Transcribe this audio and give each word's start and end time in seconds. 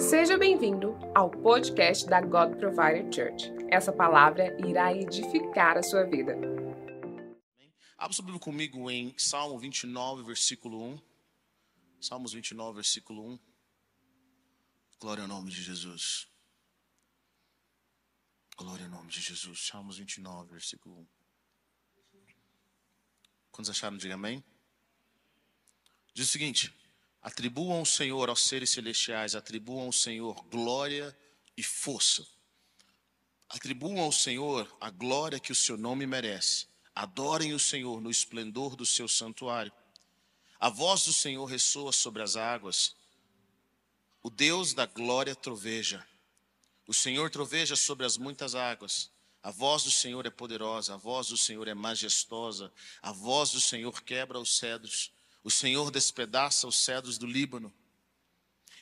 Seja 0.00 0.38
bem-vindo 0.38 0.96
ao 1.14 1.30
podcast 1.30 2.06
da 2.06 2.22
God 2.22 2.58
Provider 2.58 3.04
Church. 3.12 3.52
Essa 3.70 3.92
palavra 3.92 4.56
irá 4.66 4.94
edificar 4.94 5.76
a 5.76 5.82
sua 5.82 6.04
vida. 6.04 6.32
Abra 7.98 8.12
sua 8.14 8.24
Bíblia 8.24 8.40
comigo 8.40 8.90
em 8.90 9.14
Salmo 9.18 9.58
29, 9.58 10.22
versículo 10.22 10.82
1. 10.82 11.02
Salmos 12.00 12.32
29, 12.32 12.76
versículo 12.76 13.34
1. 13.34 13.38
Glória 14.98 15.22
ao 15.22 15.28
nome 15.28 15.50
de 15.50 15.62
Jesus. 15.62 16.26
Glória 18.56 18.86
ao 18.86 18.90
nome 18.90 19.10
de 19.10 19.20
Jesus. 19.20 19.66
Salmos 19.66 19.98
29, 19.98 20.50
versículo 20.50 20.96
1. 20.96 21.06
Quantos 23.52 23.70
acharam? 23.70 23.98
Diga 23.98 24.14
amém. 24.14 24.42
Diz 26.14 26.26
o 26.26 26.30
seguinte: 26.30 26.74
Atribuam 27.22 27.78
ao 27.78 27.84
Senhor, 27.84 28.28
aos 28.28 28.42
seres 28.42 28.70
celestiais, 28.70 29.34
atribuam 29.34 29.86
ao 29.86 29.92
Senhor 29.92 30.42
glória 30.44 31.16
e 31.56 31.62
força. 31.62 32.26
Atribuam 33.48 34.00
ao 34.00 34.12
Senhor 34.12 34.74
a 34.80 34.90
glória 34.90 35.40
que 35.40 35.52
o 35.52 35.54
seu 35.54 35.76
nome 35.76 36.06
merece. 36.06 36.66
Adorem 36.94 37.52
o 37.52 37.58
Senhor 37.58 38.00
no 38.00 38.10
esplendor 38.10 38.74
do 38.76 38.86
seu 38.86 39.06
santuário. 39.06 39.72
A 40.58 40.68
voz 40.68 41.04
do 41.04 41.12
Senhor 41.12 41.44
ressoa 41.44 41.92
sobre 41.92 42.22
as 42.22 42.36
águas. 42.36 42.94
O 44.22 44.30
Deus 44.30 44.72
da 44.72 44.86
glória 44.86 45.34
troveja. 45.34 46.06
O 46.86 46.94
Senhor 46.94 47.30
troveja 47.30 47.76
sobre 47.76 48.04
as 48.06 48.16
muitas 48.16 48.54
águas. 48.54 49.10
A 49.42 49.50
voz 49.50 49.84
do 49.84 49.90
Senhor 49.90 50.26
é 50.26 50.30
poderosa, 50.30 50.94
a 50.94 50.96
voz 50.98 51.28
do 51.28 51.36
Senhor 51.36 51.66
é 51.66 51.72
majestosa, 51.72 52.70
a 53.00 53.10
voz 53.10 53.52
do 53.52 53.60
Senhor 53.60 54.02
quebra 54.02 54.38
os 54.38 54.58
cedros. 54.58 55.10
O 55.42 55.50
Senhor 55.50 55.90
despedaça 55.90 56.66
os 56.66 56.76
cedros 56.76 57.18
do 57.18 57.26
Líbano. 57.26 57.72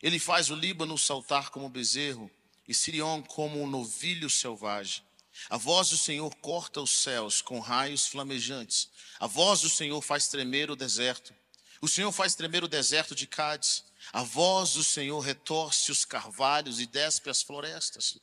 Ele 0.03 0.19
faz 0.19 0.51
o 0.51 0.55
Líbano 0.55 0.97
saltar 0.98 1.51
como 1.51 1.69
bezerro 1.69 2.31
e 2.67 2.75
Sirion 2.75 3.23
como 3.23 3.62
um 3.62 3.67
novilho 3.67 4.28
selvagem. 4.28 5.03
A 5.48 5.56
voz 5.56 5.91
do 5.91 5.97
Senhor 5.97 6.34
corta 6.36 6.81
os 6.81 6.91
céus 6.91 7.41
com 7.41 7.61
raios 7.61 8.06
flamejantes. 8.06 8.89
A 9.20 9.27
voz 9.27 9.61
do 9.61 9.70
Senhor 9.70 10.01
faz 10.03 10.29
tremer 10.29 10.70
o 10.70 10.77
deserto. 10.77 11.33
O 11.81 11.86
Senhor 11.86 12.11
faz 12.11 12.34
tremer 12.34 12.64
o 12.64 12.69
deserto 12.69 13.14
de 13.14 13.27
Cádiz. 13.27 13.84
A 14.12 14.23
voz 14.23 14.73
do 14.73 14.83
Senhor 14.83 15.20
retorce 15.20 15.92
os 15.92 16.05
carvalhos 16.05 16.81
e 16.81 16.86
despe 16.86 17.31
as 17.31 17.42
florestas. 17.42 18.19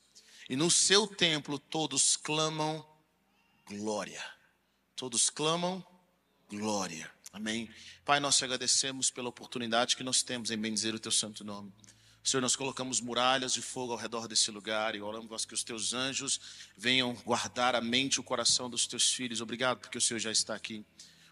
E 0.50 0.56
no 0.56 0.70
seu 0.70 1.08
templo 1.08 1.58
todos 1.58 2.18
clamam 2.18 2.86
glória. 3.66 4.24
Todos 4.96 5.30
clamam 5.30 5.86
glória. 6.50 7.12
Amém. 7.36 7.70
Pai, 8.06 8.18
nós 8.22 8.38
te 8.38 8.46
agradecemos 8.46 9.12
pela 9.12 9.28
oportunidade 9.28 9.98
que 9.98 10.04
nós 10.06 10.24
temos 10.24 10.52
em 10.52 10.58
bendizer 10.58 10.96
o 10.96 11.00
teu 11.00 11.12
santo 11.12 11.44
nome. 11.44 11.70
Senhor, 12.24 12.40
nós 12.40 12.56
colocamos 12.56 13.02
muralhas 13.02 13.52
de 13.52 13.62
fogo 13.62 13.92
ao 13.92 13.98
redor 13.98 14.26
desse 14.26 14.50
lugar 14.52 14.96
e 14.96 15.02
oramos 15.02 15.44
que 15.44 15.54
os 15.54 15.62
teus 15.62 15.94
anjos 15.94 16.40
venham 16.78 17.14
guardar 17.26 17.76
a 17.76 17.82
mente 17.82 18.16
e 18.16 18.20
o 18.22 18.24
coração 18.24 18.70
dos 18.70 18.88
teus 18.88 19.12
filhos. 19.12 19.42
Obrigado 19.42 19.80
porque 19.80 19.98
o 19.98 20.02
Senhor 20.02 20.18
já 20.18 20.32
está 20.32 20.56
aqui. 20.56 20.86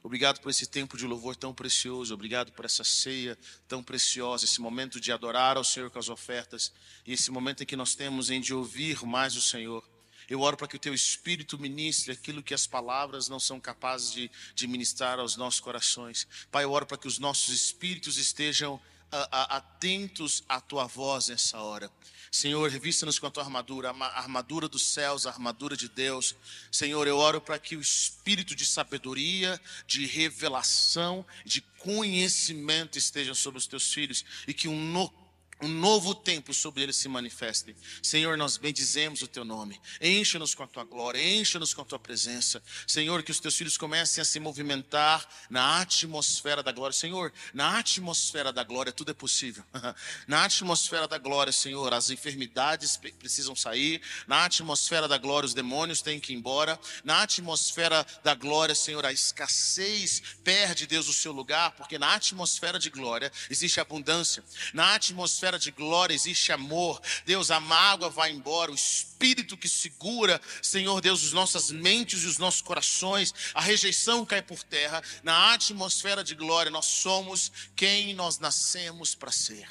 Obrigado 0.03 0.41
por 0.41 0.49
esse 0.49 0.67
tempo 0.67 0.97
de 0.97 1.07
louvor 1.07 1.37
tão 1.37 1.53
precioso. 1.53 2.13
Obrigado 2.13 2.51
por 2.51 2.65
essa 2.65 2.83
ceia 2.83 3.37
tão 3.65 3.81
preciosa, 3.81 4.43
esse 4.43 4.59
momento 4.59 4.99
de 4.99 5.09
adorar 5.09 5.55
ao 5.55 5.63
Senhor 5.63 5.89
com 5.89 5.99
as 5.99 6.09
ofertas 6.09 6.73
e 7.07 7.13
esse 7.13 7.31
momento 7.31 7.63
em 7.63 7.65
que 7.65 7.77
nós 7.77 7.95
temos 7.95 8.29
em 8.29 8.41
de 8.41 8.53
ouvir 8.53 9.05
mais 9.05 9.37
o 9.37 9.41
Senhor. 9.41 9.92
Eu 10.29 10.41
oro 10.41 10.57
para 10.57 10.67
que 10.67 10.75
o 10.75 10.79
teu 10.79 10.93
espírito 10.93 11.57
ministre 11.57 12.13
aquilo 12.13 12.43
que 12.43 12.53
as 12.53 12.67
palavras 12.67 13.27
não 13.27 13.39
são 13.39 13.59
capazes 13.59 14.11
de, 14.11 14.31
de 14.55 14.67
ministrar 14.67 15.19
aos 15.19 15.35
nossos 15.35 15.59
corações. 15.59 16.27
Pai, 16.51 16.63
eu 16.63 16.71
oro 16.71 16.85
para 16.85 16.97
que 16.97 17.07
os 17.07 17.19
nossos 17.19 17.53
espíritos 17.53 18.17
estejam 18.17 18.79
a, 19.11 19.27
a, 19.31 19.57
atentos 19.57 20.43
à 20.49 20.59
tua 20.59 20.85
voz 20.85 21.27
nessa 21.27 21.59
hora. 21.59 21.89
Senhor, 22.31 22.67
revista-nos 22.67 23.19
com 23.19 23.27
a 23.27 23.31
tua 23.31 23.43
armadura, 23.43 23.91
a 23.91 24.19
armadura 24.19 24.67
dos 24.67 24.81
céus, 24.81 25.27
a 25.27 25.29
armadura 25.29 25.77
de 25.77 25.87
Deus. 25.87 26.35
Senhor, 26.71 27.07
eu 27.07 27.17
oro 27.17 27.39
para 27.39 27.59
que 27.59 27.75
o 27.75 27.81
espírito 27.81 28.55
de 28.55 28.65
sabedoria, 28.65 29.61
de 29.85 30.07
revelação, 30.07 31.23
de 31.45 31.61
conhecimento 31.61 32.97
estejam 32.97 33.35
sobre 33.35 33.59
os 33.59 33.67
teus 33.67 33.93
filhos 33.93 34.25
e 34.47 34.53
que 34.53 34.67
um 34.67 34.83
novo 34.83 35.22
um 35.63 35.67
novo 35.67 36.13
tempo 36.13 36.53
sobre 36.53 36.83
eles 36.83 36.97
se 36.97 37.07
manifeste. 37.07 37.75
Senhor, 38.01 38.37
nós 38.37 38.57
bendizemos 38.57 39.21
o 39.21 39.27
teu 39.27 39.45
nome. 39.45 39.79
Enche-nos 40.01 40.53
com 40.53 40.63
a 40.63 40.67
tua 40.67 40.83
glória, 40.83 41.21
enche-nos 41.21 41.73
com 41.73 41.81
a 41.81 41.85
tua 41.85 41.99
presença. 41.99 42.61
Senhor, 42.85 43.23
que 43.23 43.31
os 43.31 43.39
teus 43.39 43.55
filhos 43.55 43.77
comecem 43.77 44.21
a 44.21 44.25
se 44.25 44.39
movimentar 44.39 45.25
na 45.49 45.81
atmosfera 45.81 46.61
da 46.61 46.71
glória. 46.71 46.93
Senhor, 46.93 47.31
na 47.53 47.79
atmosfera 47.79 48.51
da 48.51 48.63
glória 48.63 48.91
tudo 48.91 49.11
é 49.11 49.13
possível. 49.13 49.63
na 50.27 50.43
atmosfera 50.43 51.07
da 51.07 51.17
glória, 51.17 51.53
Senhor, 51.53 51.93
as 51.93 52.09
enfermidades 52.09 52.97
precisam 52.97 53.55
sair. 53.55 54.01
Na 54.27 54.45
atmosfera 54.45 55.07
da 55.07 55.17
glória, 55.17 55.47
os 55.47 55.53
demônios 55.53 56.01
têm 56.01 56.19
que 56.19 56.33
ir 56.33 56.35
embora. 56.35 56.77
Na 57.05 57.23
atmosfera 57.23 58.05
da 58.21 58.35
glória, 58.35 58.75
Senhor, 58.75 59.05
a 59.05 59.13
escassez 59.13 60.21
perde, 60.43 60.85
Deus, 60.85 61.07
o 61.07 61.13
seu 61.13 61.31
lugar, 61.31 61.71
porque 61.71 61.97
na 61.97 62.13
atmosfera 62.13 62.77
de 62.77 62.89
glória 62.89 63.31
existe 63.49 63.79
abundância. 63.79 64.43
Na 64.73 64.95
atmosfera 64.95 65.52
atmosfera 65.53 65.59
de 65.59 65.71
glória 65.71 66.13
existe 66.13 66.51
amor. 66.51 67.01
Deus, 67.25 67.51
a 67.51 67.59
mágoa 67.59 68.09
vai 68.09 68.31
embora, 68.31 68.71
o 68.71 68.75
espírito 68.75 69.57
que 69.57 69.69
segura, 69.69 70.41
Senhor 70.61 71.01
Deus, 71.01 71.23
as 71.23 71.31
nossas 71.31 71.71
mentes 71.71 72.23
e 72.23 72.27
os 72.27 72.37
nossos 72.37 72.61
corações, 72.61 73.33
a 73.53 73.61
rejeição 73.61 74.25
cai 74.25 74.41
por 74.41 74.63
terra. 74.63 75.01
Na 75.23 75.53
atmosfera 75.53 76.23
de 76.23 76.35
glória, 76.35 76.71
nós 76.71 76.85
somos 76.85 77.51
quem 77.75 78.13
nós 78.13 78.39
nascemos 78.39 79.15
para 79.15 79.31
ser. 79.31 79.67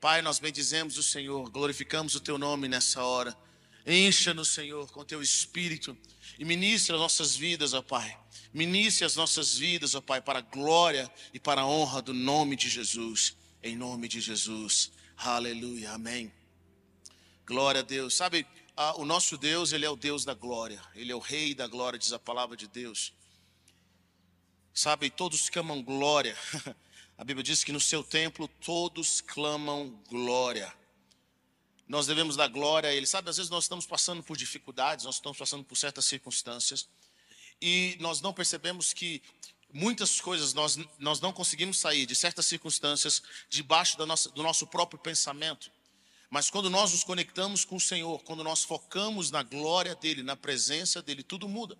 Pai, 0.00 0.20
nós 0.20 0.38
bendizemos 0.38 0.98
o 0.98 1.02
Senhor, 1.02 1.48
glorificamos 1.50 2.14
o 2.14 2.20
teu 2.20 2.36
nome 2.36 2.68
nessa 2.68 3.02
hora. 3.02 3.36
Encha-nos, 3.86 4.48
Senhor, 4.48 4.90
com 4.92 5.04
teu 5.04 5.20
espírito 5.22 5.96
e 6.38 6.44
ministre 6.44 6.94
as 6.94 7.00
nossas 7.00 7.36
vidas, 7.36 7.72
ó 7.74 7.82
Pai. 7.82 8.16
Ministre 8.52 9.04
as 9.04 9.16
nossas 9.16 9.56
vidas, 9.56 9.94
ó 9.94 10.00
Pai, 10.00 10.20
para 10.20 10.40
a 10.40 10.42
glória 10.42 11.10
e 11.32 11.40
para 11.40 11.62
a 11.62 11.66
honra 11.66 12.02
do 12.02 12.12
nome 12.12 12.54
de 12.56 12.68
Jesus 12.68 13.36
em 13.62 13.76
nome 13.76 14.08
de 14.08 14.20
Jesus. 14.20 14.90
Aleluia, 15.16 15.92
amém. 15.92 16.32
Glória 17.46 17.80
a 17.80 17.84
Deus. 17.84 18.14
Sabe, 18.14 18.46
ah, 18.76 18.94
o 18.96 19.04
nosso 19.04 19.36
Deus, 19.36 19.72
ele 19.72 19.84
é 19.84 19.90
o 19.90 19.96
Deus 19.96 20.24
da 20.24 20.34
glória. 20.34 20.82
Ele 20.94 21.12
é 21.12 21.14
o 21.14 21.20
rei 21.20 21.54
da 21.54 21.66
glória, 21.66 21.98
diz 21.98 22.12
a 22.12 22.18
palavra 22.18 22.56
de 22.56 22.66
Deus. 22.66 23.12
Sabe, 24.74 25.10
todos 25.10 25.48
clamam 25.48 25.82
glória. 25.82 26.36
A 27.18 27.24
Bíblia 27.24 27.44
diz 27.44 27.62
que 27.62 27.70
no 27.70 27.78
seu 27.78 28.02
templo 28.02 28.48
todos 28.48 29.20
clamam 29.20 29.90
glória. 30.08 30.74
Nós 31.86 32.06
devemos 32.06 32.36
dar 32.36 32.48
glória 32.48 32.88
a 32.88 32.92
Ele. 32.92 33.06
Sabe, 33.06 33.28
às 33.28 33.36
vezes 33.36 33.50
nós 33.50 33.64
estamos 33.64 33.86
passando 33.86 34.22
por 34.22 34.36
dificuldades, 34.36 35.04
nós 35.04 35.16
estamos 35.16 35.38
passando 35.38 35.62
por 35.62 35.76
certas 35.76 36.06
circunstâncias, 36.06 36.88
e 37.60 37.96
nós 38.00 38.20
não 38.20 38.32
percebemos 38.32 38.92
que 38.92 39.22
muitas 39.72 40.20
coisas 40.20 40.52
nós, 40.52 40.78
nós 40.98 41.20
não 41.20 41.32
conseguimos 41.32 41.78
sair 41.78 42.06
de 42.06 42.14
certas 42.14 42.46
circunstâncias 42.46 43.22
debaixo 43.48 43.96
da 43.96 44.06
nossa, 44.06 44.30
do 44.30 44.42
nosso 44.42 44.66
próprio 44.66 44.98
pensamento. 44.98 45.70
Mas 46.30 46.48
quando 46.48 46.70
nós 46.70 46.92
nos 46.92 47.04
conectamos 47.04 47.64
com 47.64 47.76
o 47.76 47.80
Senhor, 47.80 48.22
quando 48.24 48.42
nós 48.42 48.64
focamos 48.64 49.30
na 49.30 49.42
glória 49.42 49.94
dEle, 49.94 50.22
na 50.22 50.36
presença 50.36 51.02
dEle, 51.02 51.22
tudo 51.22 51.48
muda. 51.48 51.76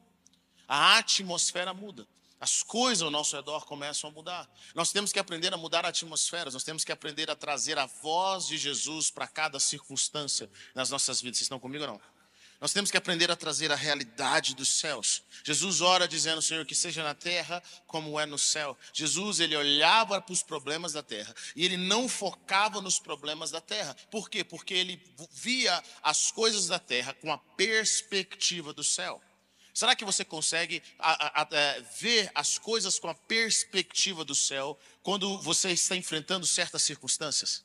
A 0.68 0.98
atmosfera 0.98 1.72
muda. 1.72 2.06
As 2.42 2.62
coisas 2.62 3.02
ao 3.02 3.10
nosso 3.10 3.36
redor 3.36 3.64
começam 3.64 4.10
a 4.10 4.12
mudar. 4.12 4.50
Nós 4.74 4.90
temos 4.90 5.12
que 5.12 5.18
aprender 5.18 5.54
a 5.54 5.56
mudar 5.56 5.86
a 5.86 5.90
atmosfera, 5.90 6.50
nós 6.50 6.64
temos 6.64 6.84
que 6.84 6.90
aprender 6.90 7.30
a 7.30 7.36
trazer 7.36 7.78
a 7.78 7.86
voz 7.86 8.46
de 8.46 8.58
Jesus 8.58 9.10
para 9.10 9.28
cada 9.28 9.60
circunstância 9.60 10.50
nas 10.74 10.90
nossas 10.90 11.20
vidas. 11.20 11.38
Vocês 11.38 11.46
estão 11.46 11.60
comigo 11.60 11.84
ou 11.84 11.90
não? 11.92 12.11
Nós 12.62 12.72
temos 12.72 12.92
que 12.92 12.96
aprender 12.96 13.28
a 13.28 13.34
trazer 13.34 13.72
a 13.72 13.74
realidade 13.74 14.54
dos 14.54 14.68
céus. 14.68 15.24
Jesus 15.42 15.80
ora 15.80 16.06
dizendo, 16.06 16.40
Senhor, 16.40 16.64
que 16.64 16.76
seja 16.76 17.02
na 17.02 17.12
terra 17.12 17.60
como 17.88 18.20
é 18.20 18.24
no 18.24 18.38
céu. 18.38 18.78
Jesus, 18.94 19.40
ele 19.40 19.56
olhava 19.56 20.22
para 20.22 20.32
os 20.32 20.44
problemas 20.44 20.92
da 20.92 21.02
terra 21.02 21.34
e 21.56 21.64
ele 21.64 21.76
não 21.76 22.08
focava 22.08 22.80
nos 22.80 23.00
problemas 23.00 23.50
da 23.50 23.60
terra. 23.60 23.96
Por 24.12 24.30
quê? 24.30 24.44
Porque 24.44 24.74
ele 24.74 25.02
via 25.32 25.82
as 26.04 26.30
coisas 26.30 26.68
da 26.68 26.78
terra 26.78 27.12
com 27.14 27.32
a 27.32 27.38
perspectiva 27.38 28.72
do 28.72 28.84
céu. 28.84 29.20
Será 29.74 29.96
que 29.96 30.04
você 30.04 30.24
consegue 30.24 30.80
a, 31.00 31.40
a, 31.40 31.42
a, 31.42 31.48
é, 31.50 31.80
ver 31.98 32.30
as 32.32 32.58
coisas 32.58 32.96
com 32.96 33.08
a 33.08 33.14
perspectiva 33.14 34.24
do 34.24 34.36
céu 34.36 34.78
quando 35.02 35.36
você 35.38 35.72
está 35.72 35.96
enfrentando 35.96 36.46
certas 36.46 36.82
circunstâncias? 36.82 37.64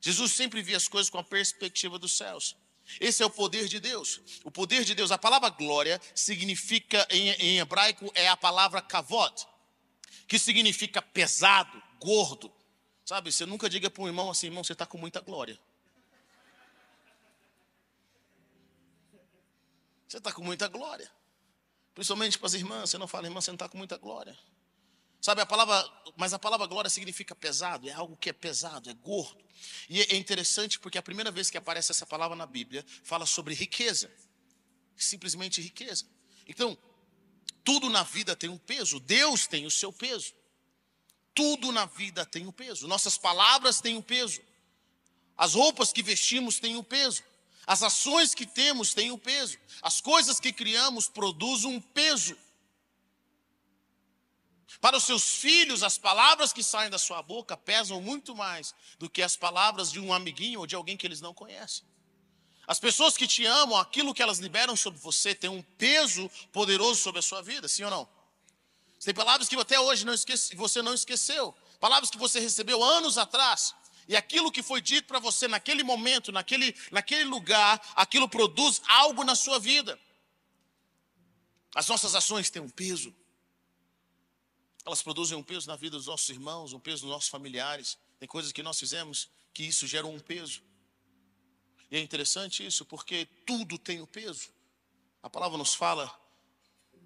Jesus 0.00 0.32
sempre 0.32 0.60
via 0.60 0.76
as 0.76 0.88
coisas 0.88 1.08
com 1.08 1.18
a 1.18 1.24
perspectiva 1.24 2.00
dos 2.00 2.16
céus. 2.16 2.56
Esse 3.00 3.22
é 3.22 3.26
o 3.26 3.30
poder 3.30 3.68
de 3.68 3.78
Deus. 3.78 4.20
O 4.44 4.50
poder 4.50 4.84
de 4.84 4.94
Deus, 4.94 5.10
a 5.10 5.18
palavra 5.18 5.50
glória 5.50 6.00
significa, 6.14 7.06
em, 7.10 7.30
em 7.30 7.58
hebraico, 7.58 8.10
é 8.14 8.28
a 8.28 8.36
palavra 8.36 8.80
kavod, 8.80 9.46
que 10.26 10.38
significa 10.38 11.02
pesado, 11.02 11.82
gordo. 12.00 12.52
Sabe, 13.04 13.32
você 13.32 13.46
nunca 13.46 13.68
diga 13.68 13.90
para 13.90 14.02
um 14.02 14.06
irmão 14.06 14.30
assim, 14.30 14.46
irmão, 14.46 14.64
você 14.64 14.72
está 14.72 14.86
com 14.86 14.98
muita 14.98 15.20
glória. 15.20 15.58
Você 20.08 20.18
está 20.18 20.32
com 20.32 20.42
muita 20.42 20.68
glória. 20.68 21.10
Principalmente 21.94 22.38
para 22.38 22.46
as 22.46 22.54
irmãs, 22.54 22.90
você 22.90 22.96
não 22.96 23.06
fala, 23.06 23.26
irmã, 23.26 23.40
você 23.40 23.50
não 23.50 23.56
está 23.56 23.68
com 23.68 23.76
muita 23.76 23.98
glória. 23.98 24.38
Sabe, 25.20 25.40
a 25.42 25.46
palavra, 25.46 25.84
mas 26.16 26.32
a 26.32 26.38
palavra 26.38 26.66
glória 26.66 26.88
significa 26.88 27.34
pesado, 27.34 27.88
é 27.88 27.92
algo 27.92 28.16
que 28.16 28.30
é 28.30 28.32
pesado, 28.32 28.88
é 28.88 28.94
gordo. 28.94 29.44
E 29.88 30.00
é 30.00 30.16
interessante 30.16 30.78
porque 30.78 30.98
a 30.98 31.02
primeira 31.02 31.30
vez 31.30 31.50
que 31.50 31.58
aparece 31.58 31.90
essa 31.90 32.06
palavra 32.06 32.36
na 32.36 32.46
Bíblia 32.46 32.84
fala 33.02 33.26
sobre 33.26 33.54
riqueza. 33.54 34.10
Simplesmente 34.96 35.60
riqueza. 35.60 36.06
Então, 36.46 36.78
tudo 37.64 37.90
na 37.90 38.02
vida 38.02 38.36
tem 38.36 38.48
um 38.48 38.58
peso, 38.58 39.00
Deus 39.00 39.46
tem 39.46 39.66
o 39.66 39.70
seu 39.70 39.92
peso. 39.92 40.32
Tudo 41.34 41.70
na 41.70 41.86
vida 41.86 42.24
tem 42.24 42.46
um 42.46 42.52
peso. 42.52 42.88
Nossas 42.88 43.16
palavras 43.16 43.80
têm 43.80 43.96
um 43.96 44.02
peso. 44.02 44.40
As 45.36 45.54
roupas 45.54 45.92
que 45.92 46.02
vestimos 46.02 46.58
têm 46.58 46.76
um 46.76 46.82
peso. 46.82 47.22
As 47.66 47.82
ações 47.82 48.34
que 48.34 48.46
temos 48.46 48.94
têm 48.94 49.12
um 49.12 49.18
peso. 49.18 49.58
As 49.82 50.00
coisas 50.00 50.40
que 50.40 50.52
criamos 50.52 51.08
produzem 51.08 51.70
um 51.70 51.80
peso. 51.80 52.36
Para 54.80 54.96
os 54.96 55.04
seus 55.04 55.36
filhos, 55.36 55.82
as 55.82 55.96
palavras 55.96 56.52
que 56.52 56.62
saem 56.62 56.90
da 56.90 56.98
sua 56.98 57.22
boca 57.22 57.56
pesam 57.56 58.00
muito 58.00 58.36
mais 58.36 58.74
do 58.98 59.08
que 59.08 59.22
as 59.22 59.36
palavras 59.36 59.90
de 59.90 59.98
um 59.98 60.12
amiguinho 60.12 60.60
ou 60.60 60.66
de 60.66 60.74
alguém 60.74 60.96
que 60.96 61.06
eles 61.06 61.20
não 61.20 61.32
conhecem. 61.32 61.86
As 62.66 62.78
pessoas 62.78 63.16
que 63.16 63.26
te 63.26 63.46
amam, 63.46 63.78
aquilo 63.78 64.12
que 64.12 64.22
elas 64.22 64.38
liberam 64.38 64.76
sobre 64.76 65.00
você 65.00 65.34
tem 65.34 65.48
um 65.48 65.62
peso 65.62 66.30
poderoso 66.52 67.00
sobre 67.00 67.18
a 67.18 67.22
sua 67.22 67.40
vida, 67.40 67.66
sim 67.66 67.82
ou 67.82 67.90
não? 67.90 68.08
Tem 69.02 69.14
palavras 69.14 69.48
que 69.48 69.56
até 69.56 69.80
hoje 69.80 70.04
não 70.04 70.12
esquece, 70.12 70.54
você 70.54 70.82
não 70.82 70.92
esqueceu, 70.92 71.54
palavras 71.80 72.10
que 72.10 72.18
você 72.18 72.38
recebeu 72.38 72.82
anos 72.84 73.16
atrás, 73.16 73.74
e 74.06 74.14
aquilo 74.16 74.52
que 74.52 74.62
foi 74.62 74.82
dito 74.82 75.06
para 75.06 75.18
você 75.18 75.48
naquele 75.48 75.82
momento, 75.82 76.30
naquele, 76.30 76.74
naquele 76.90 77.24
lugar, 77.24 77.80
aquilo 77.94 78.28
produz 78.28 78.82
algo 78.86 79.24
na 79.24 79.34
sua 79.34 79.58
vida. 79.58 79.98
As 81.74 81.86
nossas 81.88 82.14
ações 82.14 82.50
têm 82.50 82.60
um 82.60 82.68
peso. 82.68 83.14
Elas 84.88 85.02
produzem 85.02 85.36
um 85.36 85.42
peso 85.42 85.68
na 85.68 85.76
vida 85.76 85.98
dos 85.98 86.06
nossos 86.06 86.30
irmãos, 86.30 86.72
um 86.72 86.80
peso 86.80 87.04
nos 87.04 87.12
nossos 87.12 87.28
familiares. 87.28 87.98
Tem 88.18 88.26
coisas 88.26 88.52
que 88.52 88.62
nós 88.62 88.80
fizemos 88.80 89.28
que 89.52 89.62
isso 89.62 89.86
gera 89.86 90.06
um 90.06 90.18
peso. 90.18 90.62
E 91.90 91.98
é 91.98 92.00
interessante 92.00 92.64
isso, 92.64 92.86
porque 92.86 93.26
tudo 93.44 93.76
tem 93.76 94.00
o 94.00 94.04
um 94.04 94.06
peso. 94.06 94.48
A 95.22 95.28
palavra 95.28 95.58
nos 95.58 95.74
fala 95.74 96.10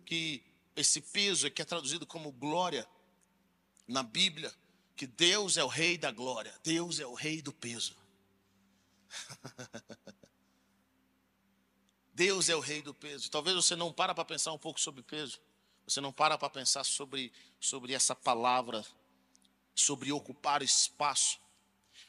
que 0.06 0.44
esse 0.76 1.00
peso 1.00 1.48
é 1.48 1.50
que 1.50 1.60
é 1.60 1.64
traduzido 1.64 2.06
como 2.06 2.30
glória 2.30 2.86
na 3.88 4.04
Bíblia, 4.04 4.54
que 4.94 5.08
Deus 5.08 5.56
é 5.56 5.64
o 5.64 5.68
rei 5.68 5.98
da 5.98 6.12
glória, 6.12 6.56
Deus 6.62 7.00
é 7.00 7.06
o 7.06 7.14
rei 7.14 7.42
do 7.42 7.52
peso. 7.52 7.96
Deus 12.14 12.48
é 12.48 12.54
o 12.54 12.60
rei 12.60 12.80
do 12.80 12.94
peso. 12.94 13.28
Talvez 13.28 13.56
você 13.56 13.74
não 13.74 13.92
para 13.92 14.14
para 14.14 14.24
pensar 14.24 14.52
um 14.52 14.58
pouco 14.58 14.80
sobre 14.80 15.02
peso. 15.02 15.40
Você 15.86 16.00
não 16.00 16.12
para 16.12 16.38
para 16.38 16.48
pensar 16.50 16.84
sobre, 16.84 17.32
sobre 17.60 17.92
essa 17.92 18.14
palavra, 18.14 18.84
sobre 19.74 20.12
ocupar 20.12 20.62
espaço. 20.62 21.40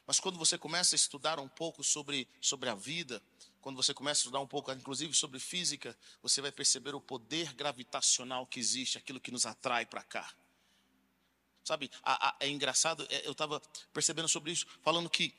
Mas 0.05 0.19
quando 0.19 0.37
você 0.37 0.57
começa 0.57 0.95
a 0.95 0.97
estudar 0.97 1.39
um 1.39 1.47
pouco 1.47 1.83
sobre, 1.83 2.27
sobre 2.41 2.69
a 2.69 2.75
vida, 2.75 3.21
quando 3.61 3.77
você 3.77 3.93
começa 3.93 4.19
a 4.19 4.23
estudar 4.23 4.39
um 4.39 4.47
pouco, 4.47 4.71
inclusive 4.71 5.13
sobre 5.13 5.39
física, 5.39 5.97
você 6.21 6.41
vai 6.41 6.51
perceber 6.51 6.93
o 6.93 7.01
poder 7.01 7.53
gravitacional 7.53 8.45
que 8.45 8.59
existe, 8.59 8.97
aquilo 8.97 9.21
que 9.21 9.31
nos 9.31 9.45
atrai 9.45 9.85
para 9.85 10.03
cá. 10.03 10.33
Sabe, 11.63 11.89
a, 12.03 12.29
a, 12.29 12.35
é 12.41 12.49
engraçado, 12.49 13.07
é, 13.09 13.25
eu 13.25 13.31
estava 13.31 13.61
percebendo 13.93 14.27
sobre 14.27 14.51
isso, 14.51 14.67
falando 14.81 15.09
que 15.09 15.33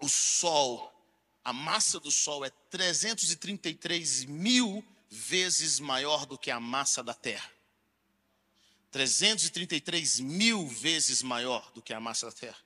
o 0.00 0.08
Sol, 0.08 0.90
a 1.44 1.52
massa 1.52 2.00
do 2.00 2.10
Sol 2.10 2.44
é 2.44 2.50
333 2.70 4.24
mil 4.24 4.82
vezes 5.14 5.78
maior 5.78 6.26
do 6.26 6.36
que 6.36 6.50
a 6.50 6.58
massa 6.58 7.02
da 7.02 7.14
Terra. 7.14 7.48
333 8.90 10.20
mil 10.20 10.66
vezes 10.66 11.22
maior 11.22 11.70
do 11.72 11.80
que 11.80 11.92
a 11.92 12.00
massa 12.00 12.26
da 12.26 12.32
Terra. 12.32 12.58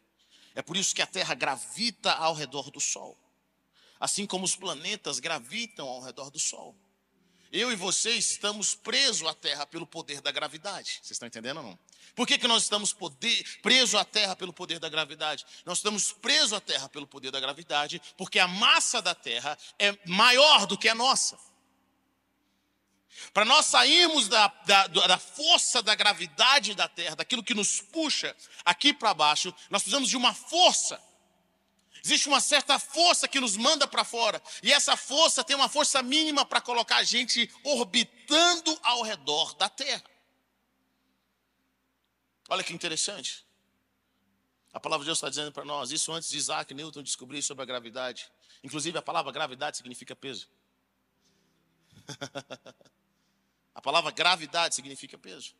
É 0.55 0.62
por 0.62 0.77
isso 0.77 0.95
que 0.95 1.03
a 1.03 1.06
Terra 1.06 1.35
gravita 1.35 2.12
ao 2.12 2.35
redor 2.35 2.71
do 2.71 2.81
Sol. 2.81 3.19
Assim 4.00 4.27
como 4.27 4.45
os 4.45 4.56
planetas 4.56 5.19
gravitam 5.19 5.87
ao 5.87 6.00
redor 6.00 6.31
do 6.31 6.39
Sol. 6.39 6.75
Eu 7.53 7.73
e 7.73 7.77
você 7.77 8.11
estamos 8.12 8.75
presos 8.75 9.27
à 9.27 9.35
Terra 9.35 9.67
pelo 9.67 9.87
poder 9.87 10.21
da 10.21 10.31
gravidade. 10.31 11.00
Vocês 11.03 11.12
estão 11.12 11.27
entendendo 11.27 11.59
ou 11.59 11.62
não? 11.62 11.79
Por 12.15 12.27
que, 12.27 12.39
que 12.39 12.49
nós 12.49 12.65
estamos 12.65 12.95
presos 13.62 13.95
à 13.95 14.05
Terra 14.05 14.35
pelo 14.35 14.53
poder 14.53 14.79
da 14.79 14.89
gravidade? 14.89 15.47
Nós 15.65 15.79
estamos 15.79 16.12
presos 16.12 16.53
à 16.53 16.61
Terra 16.61 16.89
pelo 16.89 17.06
poder 17.06 17.31
da 17.31 17.41
gravidade, 17.41 18.00
porque 18.17 18.39
a 18.39 18.49
massa 18.49 19.00
da 19.00 19.15
Terra 19.15 19.56
é 19.79 19.97
maior 20.06 20.67
do 20.67 20.77
que 20.77 20.89
a 20.89 20.95
nossa. 20.95 21.39
Para 23.32 23.44
nós 23.44 23.67
sairmos 23.67 24.29
da, 24.29 24.49
da, 24.67 24.87
da, 24.87 25.19
força 25.19 25.82
da 25.82 25.94
gravidade 25.94 26.75
da 26.75 26.88
Terra, 26.88 27.17
daquilo 27.17 27.43
que 27.43 27.55
nos 27.55 27.81
puxa 27.81 28.35
aqui 28.65 28.93
para 28.93 29.15
baixo, 29.15 29.55
nós 29.70 29.82
precisamos 29.82 30.09
de 30.09 30.17
uma 30.17 30.35
força. 30.35 31.00
Existe 32.05 32.29
uma 32.29 32.41
certa 32.41 32.79
força 32.79 33.26
que 33.26 33.41
nos 33.41 33.56
manda 33.56 33.87
para 33.87 34.05
fora, 34.05 34.41
e 34.62 34.73
essa 34.73 34.97
força 34.97 35.43
tem 35.43 35.56
uma 35.56 35.69
força 35.69 36.03
mínima 36.03 36.44
para 36.44 36.61
colocar 36.61 36.97
a 36.97 37.03
gente 37.03 37.50
orbitando 37.65 38.79
ao 38.82 39.03
redor 39.03 39.55
da 39.55 39.69
Terra. 39.69 40.05
Olha 42.49 42.64
que 42.64 42.73
interessante. 42.73 43.44
A 44.73 44.81
palavra 44.81 45.05
de 45.05 45.09
Deus 45.09 45.19
está 45.19 45.29
dizendo 45.29 45.53
para 45.53 45.64
nós, 45.64 45.91
isso 45.91 46.12
antes 46.12 46.29
de 46.29 46.37
Isaac 46.37 46.73
Newton 46.73 47.03
descobrir 47.03 47.43
sobre 47.43 47.62
a 47.62 47.67
gravidade. 47.67 48.31
Inclusive, 48.62 48.97
a 48.97 49.03
palavra 49.03 49.32
gravidade 49.32 49.76
significa 49.76 50.14
peso. 50.14 50.49
A 53.75 53.81
palavra 53.81 54.11
gravidade 54.11 54.75
significa 54.75 55.17
peso. 55.17 55.55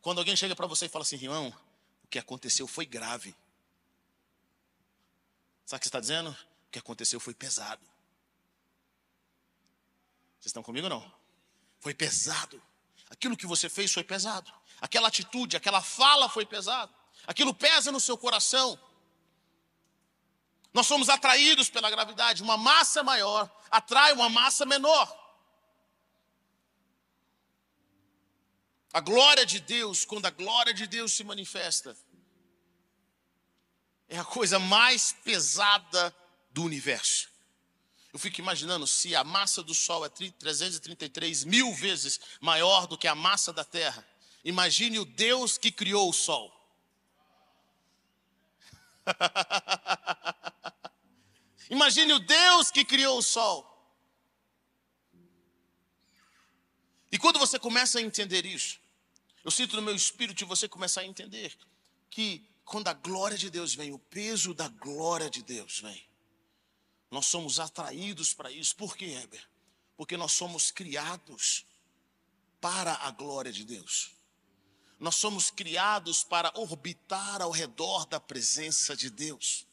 Quando 0.00 0.18
alguém 0.18 0.36
chega 0.36 0.56
para 0.56 0.66
você 0.66 0.86
e 0.86 0.88
fala 0.88 1.02
assim, 1.02 1.16
irmão, 1.16 1.54
o 2.04 2.08
que 2.08 2.18
aconteceu 2.18 2.66
foi 2.66 2.86
grave. 2.86 3.34
Sabe 5.64 5.78
o 5.78 5.80
que 5.80 5.86
está 5.88 6.00
dizendo? 6.00 6.30
O 6.30 6.70
que 6.70 6.78
aconteceu 6.78 7.20
foi 7.20 7.34
pesado. 7.34 7.82
Vocês 10.40 10.46
estão 10.46 10.62
comigo 10.62 10.86
ou 10.86 10.90
não? 10.90 11.14
Foi 11.78 11.94
pesado. 11.94 12.60
Aquilo 13.10 13.36
que 13.36 13.46
você 13.46 13.68
fez 13.68 13.92
foi 13.92 14.02
pesado. 14.02 14.52
Aquela 14.80 15.08
atitude, 15.08 15.56
aquela 15.56 15.82
fala 15.82 16.28
foi 16.28 16.46
pesado. 16.46 16.94
Aquilo 17.26 17.54
pesa 17.54 17.92
no 17.92 18.00
seu 18.00 18.16
coração. 18.16 18.78
Nós 20.72 20.86
somos 20.86 21.08
atraídos 21.08 21.68
pela 21.68 21.90
gravidade. 21.90 22.42
Uma 22.42 22.56
massa 22.56 23.02
maior 23.02 23.50
atrai 23.70 24.12
uma 24.12 24.28
massa 24.28 24.64
menor. 24.64 25.16
A 28.92 29.00
glória 29.00 29.46
de 29.46 29.60
Deus, 29.60 30.04
quando 30.04 30.26
a 30.26 30.30
glória 30.30 30.74
de 30.74 30.84
Deus 30.86 31.12
se 31.12 31.22
manifesta, 31.22 31.96
é 34.08 34.18
a 34.18 34.24
coisa 34.24 34.58
mais 34.58 35.12
pesada 35.24 36.14
do 36.50 36.64
universo. 36.64 37.30
Eu 38.12 38.18
fico 38.18 38.40
imaginando 38.40 38.88
se 38.88 39.14
a 39.14 39.22
massa 39.22 39.62
do 39.62 39.72
Sol 39.72 40.04
é 40.04 40.08
333 40.08 41.44
mil 41.44 41.72
vezes 41.72 42.18
maior 42.40 42.88
do 42.88 42.98
que 42.98 43.06
a 43.06 43.14
massa 43.14 43.52
da 43.52 43.64
Terra. 43.64 44.04
Imagine 44.42 44.98
o 44.98 45.04
Deus 45.04 45.56
que 45.56 45.70
criou 45.70 46.10
o 46.10 46.12
Sol. 46.12 46.52
Imagine 51.70 52.14
o 52.14 52.18
Deus 52.18 52.72
que 52.72 52.84
criou 52.84 53.18
o 53.18 53.22
Sol. 53.22 53.64
E 57.12 57.18
quando 57.18 57.38
você 57.38 57.60
começa 57.60 58.00
a 58.00 58.02
entender 58.02 58.44
isso, 58.44 58.79
eu 59.44 59.50
sinto 59.50 59.76
no 59.76 59.82
meu 59.82 59.94
espírito 59.94 60.38
de 60.38 60.44
você 60.44 60.68
começar 60.68 61.00
a 61.02 61.06
entender 61.06 61.56
que 62.10 62.44
quando 62.64 62.88
a 62.88 62.92
glória 62.92 63.36
de 63.36 63.50
Deus 63.50 63.74
vem, 63.74 63.92
o 63.92 63.98
peso 63.98 64.54
da 64.54 64.68
glória 64.68 65.30
de 65.30 65.42
Deus 65.42 65.80
vem. 65.80 66.08
Nós 67.10 67.26
somos 67.26 67.58
atraídos 67.58 68.32
para 68.32 68.52
isso. 68.52 68.76
Por 68.76 68.96
quê, 68.96 69.06
Heber? 69.06 69.44
Porque 69.96 70.16
nós 70.16 70.32
somos 70.32 70.70
criados 70.70 71.66
para 72.60 72.94
a 72.94 73.10
glória 73.10 73.52
de 73.52 73.64
Deus. 73.64 74.12
Nós 74.98 75.16
somos 75.16 75.50
criados 75.50 76.22
para 76.22 76.52
orbitar 76.54 77.42
ao 77.42 77.50
redor 77.50 78.06
da 78.06 78.20
presença 78.20 78.94
de 78.94 79.10
Deus. 79.10 79.66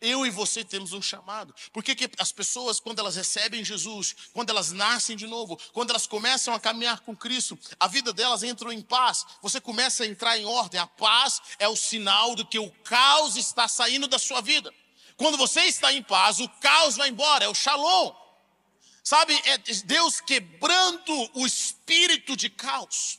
Eu 0.00 0.26
e 0.26 0.30
você 0.30 0.64
temos 0.64 0.92
um 0.92 1.02
chamado. 1.02 1.54
Por 1.72 1.82
que, 1.82 1.94
que 1.94 2.10
as 2.18 2.32
pessoas, 2.32 2.80
quando 2.80 2.98
elas 2.98 3.16
recebem 3.16 3.64
Jesus, 3.64 4.14
quando 4.32 4.50
elas 4.50 4.72
nascem 4.72 5.16
de 5.16 5.26
novo, 5.26 5.58
quando 5.72 5.90
elas 5.90 6.06
começam 6.06 6.54
a 6.54 6.60
caminhar 6.60 7.00
com 7.00 7.16
Cristo, 7.16 7.58
a 7.78 7.86
vida 7.86 8.12
delas 8.12 8.42
entra 8.42 8.72
em 8.72 8.82
paz. 8.82 9.24
Você 9.42 9.60
começa 9.60 10.04
a 10.04 10.06
entrar 10.06 10.38
em 10.38 10.44
ordem. 10.44 10.80
A 10.80 10.86
paz 10.86 11.40
é 11.58 11.68
o 11.68 11.76
sinal 11.76 12.34
de 12.34 12.44
que 12.44 12.58
o 12.58 12.70
caos 12.82 13.36
está 13.36 13.68
saindo 13.68 14.06
da 14.06 14.18
sua 14.18 14.40
vida. 14.40 14.72
Quando 15.16 15.38
você 15.38 15.60
está 15.62 15.92
em 15.92 16.02
paz, 16.02 16.40
o 16.40 16.48
caos 16.60 16.96
vai 16.96 17.08
embora, 17.08 17.44
é 17.44 17.48
o 17.48 17.54
shalom. 17.54 18.14
Sabe, 19.02 19.38
é 19.44 19.58
Deus 19.84 20.20
quebrando 20.20 21.30
o 21.34 21.46
espírito 21.46 22.36
de 22.36 22.48
caos. 22.48 23.18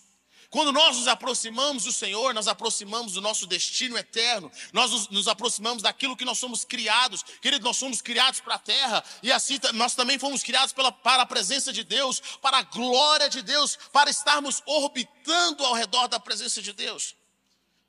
Quando 0.56 0.72
nós 0.72 0.96
nos 0.96 1.10
aproximamos 1.10 1.84
do 1.84 1.92
Senhor, 1.92 2.34
nós 2.34 2.48
aproximamos 2.48 3.12
do 3.12 3.20
nosso 3.20 3.46
destino 3.46 3.98
eterno, 3.98 4.50
nós 4.72 4.90
nos, 4.90 5.10
nos 5.10 5.28
aproximamos 5.28 5.84
daquilo 5.84 6.16
que 6.16 6.24
nós 6.24 6.40
somos 6.40 6.64
criados. 6.64 7.24
Querido, 7.42 7.66
nós 7.66 7.76
somos 7.76 8.02
criados 8.02 8.40
para 8.40 8.56
a 8.56 8.58
terra 8.58 9.04
e 9.22 9.34
assim 9.34 9.60
nós 9.74 9.96
também 9.96 10.18
fomos 10.18 10.44
criados 10.44 10.72
pela, 10.72 10.94
para 10.94 11.24
a 11.24 11.26
presença 11.26 11.74
de 11.74 11.84
Deus, 11.84 12.22
para 12.42 12.60
a 12.60 12.62
glória 12.62 13.30
de 13.30 13.42
Deus, 13.42 13.78
para 13.92 14.10
estarmos 14.10 14.64
orbitando 14.66 15.66
ao 15.66 15.74
redor 15.74 16.08
da 16.08 16.22
presença 16.22 16.62
de 16.62 16.72
Deus. 16.72 17.18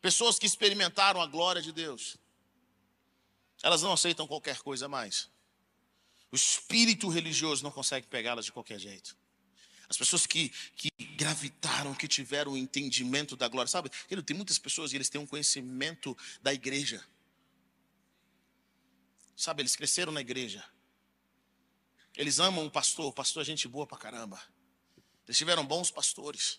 Pessoas 0.00 0.36
que 0.36 0.46
experimentaram 0.46 1.22
a 1.22 1.26
glória 1.26 1.62
de 1.62 1.70
Deus, 1.70 2.16
Elas 3.62 3.80
não 3.80 3.92
aceitam 3.92 4.26
qualquer 4.26 4.58
coisa 4.58 4.88
mais. 4.88 5.28
O 6.32 6.34
espírito 6.34 7.08
religioso 7.08 7.62
não 7.62 7.70
consegue 7.70 8.08
pegá-las 8.08 8.46
de 8.46 8.50
qualquer 8.50 8.80
jeito. 8.80 9.16
As 9.88 9.96
pessoas 9.96 10.26
que, 10.26 10.48
que 10.74 10.90
gravitaram, 11.16 11.94
que 11.94 12.08
tiveram 12.08 12.52
o 12.52 12.56
entendimento 12.56 13.36
da 13.36 13.48
glória. 13.48 13.68
Sabe, 13.68 13.90
tem 14.24 14.36
muitas 14.36 14.58
pessoas 14.58 14.92
e 14.92 14.96
eles 14.96 15.08
têm 15.08 15.20
um 15.20 15.26
conhecimento 15.26 16.16
da 16.42 16.52
igreja. 16.52 17.04
Sabe, 19.36 19.62
eles 19.62 19.76
cresceram 19.76 20.12
na 20.12 20.20
igreja. 20.20 20.64
Eles 22.16 22.38
amam 22.38 22.66
o 22.66 22.70
pastor, 22.70 23.06
o 23.06 23.12
pastor 23.12 23.42
é 23.42 23.44
gente 23.44 23.68
boa 23.68 23.86
pra 23.86 23.98
caramba. 23.98 24.42
Eles 25.26 25.36
tiveram 25.36 25.64
bons 25.64 25.90
pastores. 25.90 26.58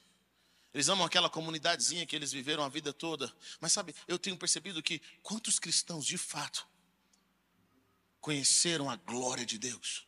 Eles 0.74 0.90
amam 0.90 1.06
aquela 1.06 1.30
comunidadezinha 1.30 2.06
que 2.06 2.16
eles 2.16 2.32
viveram 2.32 2.64
a 2.64 2.70
vida 2.70 2.94
toda. 2.94 3.34
Mas 3.60 3.74
sabe, 3.74 3.96
eu 4.08 4.20
tenho 4.20 4.38
percebido 4.38 4.84
que 4.84 5.02
quantos 5.24 5.58
cristãos 5.58 6.06
de 6.06 6.18
fato 6.18 6.68
conheceram 8.22 8.90
a 8.90 8.96
glória 8.96 9.46
de 9.46 9.58
Deus? 9.58 10.08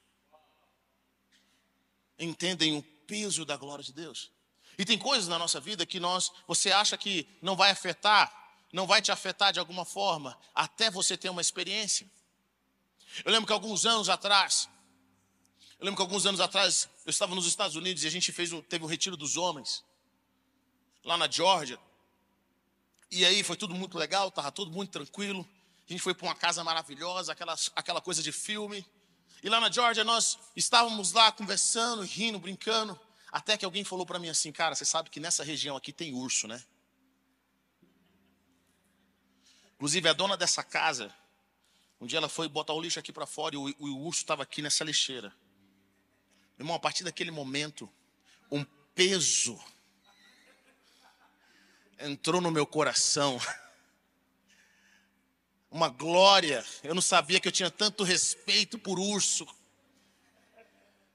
Entendem 2.19 2.77
o 2.77 2.98
peso 3.09 3.43
da 3.43 3.57
glória 3.57 3.83
de 3.83 3.91
Deus? 3.91 4.31
E 4.77 4.85
tem 4.85 4.97
coisas 4.97 5.27
na 5.27 5.39
nossa 5.39 5.59
vida 5.59 5.85
que 5.85 5.99
nós, 5.99 6.31
você 6.47 6.71
acha 6.71 6.95
que 6.95 7.27
não 7.41 7.55
vai 7.55 7.71
afetar, 7.71 8.31
não 8.71 8.85
vai 8.85 9.01
te 9.01 9.11
afetar 9.11 9.51
de 9.51 9.59
alguma 9.59 9.83
forma, 9.83 10.37
até 10.53 10.91
você 10.91 11.17
ter 11.17 11.29
uma 11.29 11.41
experiência. 11.41 12.09
Eu 13.25 13.31
lembro 13.31 13.47
que 13.47 13.51
alguns 13.51 13.85
anos 13.85 14.07
atrás, 14.07 14.69
eu 15.79 15.85
lembro 15.85 15.97
que 15.97 16.01
alguns 16.03 16.25
anos 16.27 16.39
atrás 16.39 16.87
eu 17.05 17.09
estava 17.09 17.33
nos 17.33 17.47
Estados 17.47 17.75
Unidos 17.75 18.03
e 18.03 18.07
a 18.07 18.11
gente 18.11 18.31
fez 18.31 18.53
um, 18.53 18.61
teve 18.61 18.85
um 18.85 18.87
retiro 18.87 19.17
dos 19.17 19.35
homens 19.35 19.83
lá 21.03 21.17
na 21.17 21.29
Georgia. 21.29 21.79
E 23.09 23.25
aí 23.25 23.43
foi 23.43 23.57
tudo 23.57 23.73
muito 23.73 23.97
legal, 23.97 24.27
estava 24.27 24.51
tudo 24.51 24.71
muito 24.71 24.91
tranquilo. 24.91 25.47
A 25.87 25.91
gente 25.91 26.01
foi 26.01 26.13
para 26.13 26.27
uma 26.27 26.35
casa 26.35 26.63
maravilhosa, 26.63 27.31
aquela, 27.31 27.55
aquela 27.75 27.99
coisa 27.99 28.21
de 28.21 28.31
filme. 28.31 28.85
E 29.41 29.49
lá 29.49 29.59
na 29.59 29.71
Georgia 29.71 30.03
nós 30.03 30.37
estávamos 30.55 31.13
lá 31.13 31.31
conversando, 31.31 32.01
rindo, 32.01 32.39
brincando. 32.39 32.99
Até 33.31 33.57
que 33.57 33.63
alguém 33.63 33.83
falou 33.83 34.05
para 34.05 34.19
mim 34.19 34.29
assim, 34.29 34.51
cara, 34.51 34.75
você 34.75 34.85
sabe 34.85 35.09
que 35.09 35.19
nessa 35.19 35.43
região 35.43 35.77
aqui 35.77 35.93
tem 35.93 36.13
urso, 36.13 36.47
né? 36.47 36.61
Inclusive 39.75 40.09
a 40.09 40.13
dona 40.13 40.35
dessa 40.35 40.61
casa, 40.61 41.13
um 42.01 42.05
dia 42.05 42.17
ela 42.17 42.27
foi 42.27 42.49
botar 42.49 42.73
o 42.73 42.81
lixo 42.81 42.99
aqui 42.99 43.13
para 43.13 43.25
fora 43.25 43.55
e 43.55 43.57
o, 43.57 43.73
o 43.79 44.05
urso 44.05 44.21
estava 44.21 44.43
aqui 44.43 44.61
nessa 44.61 44.83
lixeira. 44.83 45.33
Irmão, 46.57 46.75
a 46.75 46.79
partir 46.79 47.05
daquele 47.05 47.31
momento, 47.31 47.89
um 48.51 48.65
peso 48.93 49.57
entrou 51.99 52.41
no 52.41 52.51
meu 52.51 52.65
coração. 52.65 53.39
Uma 55.71 55.89
glória. 55.89 56.65
Eu 56.83 56.95
não 56.95 57.01
sabia 57.01 57.39
que 57.39 57.47
eu 57.47 57.51
tinha 57.51 57.69
tanto 57.69 58.03
respeito 58.03 58.77
por 58.79 58.99
urso. 58.99 59.47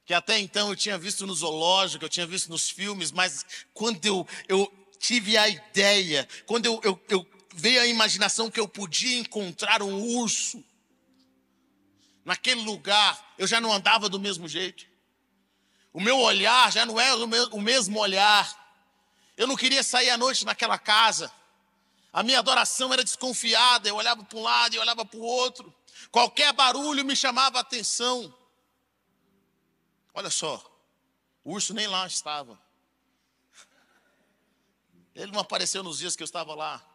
Que 0.05 0.15
até 0.15 0.39
então 0.39 0.69
eu 0.69 0.77
tinha 0.77 0.99
visto 0.99 1.27
no 1.27 1.35
zoológico, 1.35 2.05
eu 2.05 2.09
tinha 2.09 2.27
visto 2.27 2.51
nos 2.51 2.69
filmes, 2.69 3.11
mas 3.11 3.45
quando 3.73 4.05
eu, 4.05 4.27
eu 4.47 4.73
tive 4.99 5.37
a 5.37 5.49
ideia, 5.49 6.29
quando 6.47 6.67
eu, 6.67 6.81
eu, 6.85 7.01
eu 7.09 7.27
veio 7.55 7.81
a 7.81 7.87
imaginação 7.87 8.51
que 8.51 8.61
eu 8.61 8.69
podia 8.69 9.17
encontrar 9.17 9.83
um 9.83 10.03
urso, 10.19 10.63
naquele 12.25 12.63
lugar, 12.63 13.35
eu 13.39 13.47
já 13.47 13.61
não 13.61 13.73
andava 13.73 14.09
do 14.09 14.19
mesmo 14.19 14.49
jeito. 14.49 14.87
O 15.93 16.01
meu 16.01 16.19
olhar 16.19 16.73
já 16.73 16.85
não 16.85 16.99
era 16.99 17.17
o 17.17 17.61
mesmo 17.61 17.99
olhar. 18.01 18.63
Eu 19.37 19.47
não 19.47 19.57
queria 19.57 19.83
sair 19.83 20.11
à 20.11 20.19
noite 20.19 20.45
naquela 20.45 20.79
casa. 20.79 21.31
A 22.15 22.23
minha 22.23 22.39
adoração 22.39 22.93
era 22.93 23.03
desconfiada. 23.03 23.89
Eu 23.89 23.97
olhava 23.97 24.23
para 24.23 24.39
um 24.39 24.43
lado 24.43 24.77
e 24.77 24.79
olhava 24.79 25.05
para 25.05 25.19
o 25.19 25.23
outro. 25.23 25.75
Qualquer 26.13 26.53
barulho 26.53 27.05
me 27.05 27.17
chamava 27.17 27.59
a 27.59 27.61
atenção. 27.61 28.33
Olha 30.15 30.31
só, 30.31 30.65
o 31.43 31.55
urso 31.55 31.75
nem 31.75 31.89
lá 31.89 32.07
estava. 32.07 32.57
Ele 35.13 35.33
não 35.33 35.41
apareceu 35.41 35.83
nos 35.83 35.99
dias 35.99 36.15
que 36.15 36.23
eu 36.23 36.25
estava 36.25 36.55
lá. 36.55 36.89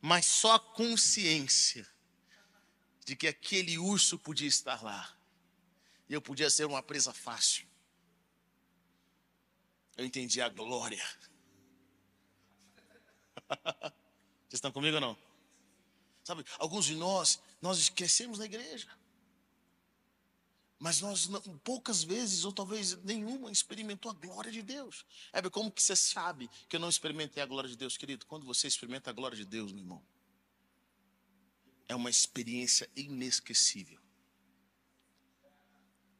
Mas 0.00 0.26
só 0.26 0.54
a 0.54 0.60
consciência 0.60 1.84
de 3.04 3.16
que 3.16 3.26
aquele 3.26 3.76
urso 3.76 4.16
podia 4.16 4.46
estar 4.46 4.80
lá. 4.80 5.12
E 6.08 6.14
eu 6.14 6.22
podia 6.22 6.48
ser 6.48 6.66
uma 6.66 6.84
presa 6.84 7.12
fácil. 7.12 7.66
Eu 9.96 10.04
entendi 10.04 10.40
a 10.40 10.48
glória 10.48 11.04
Vocês 14.48 14.58
estão 14.58 14.72
comigo 14.72 14.94
ou 14.96 15.00
não? 15.00 15.16
Sabe, 16.22 16.44
alguns 16.58 16.86
de 16.86 16.94
nós, 16.94 17.40
nós 17.60 17.88
crescemos 17.88 18.38
na 18.38 18.46
igreja. 18.46 18.88
Mas 20.78 21.00
nós 21.00 21.28
poucas 21.64 22.02
vezes, 22.02 22.44
ou 22.44 22.52
talvez 22.52 22.96
nenhuma, 23.02 23.50
experimentou 23.50 24.10
a 24.10 24.14
glória 24.14 24.52
de 24.52 24.60
Deus. 24.60 25.06
É 25.32 25.40
como 25.48 25.70
que 25.70 25.82
você 25.82 25.96
sabe 25.96 26.50
que 26.68 26.76
eu 26.76 26.80
não 26.80 26.88
experimentei 26.88 27.42
a 27.42 27.46
glória 27.46 27.70
de 27.70 27.76
Deus, 27.76 27.96
querido? 27.96 28.26
Quando 28.26 28.44
você 28.44 28.66
experimenta 28.66 29.08
a 29.08 29.12
glória 29.12 29.36
de 29.36 29.44
Deus, 29.44 29.72
meu 29.72 29.82
irmão, 29.82 30.06
é 31.88 31.94
uma 31.94 32.10
experiência 32.10 32.90
inesquecível. 32.94 34.00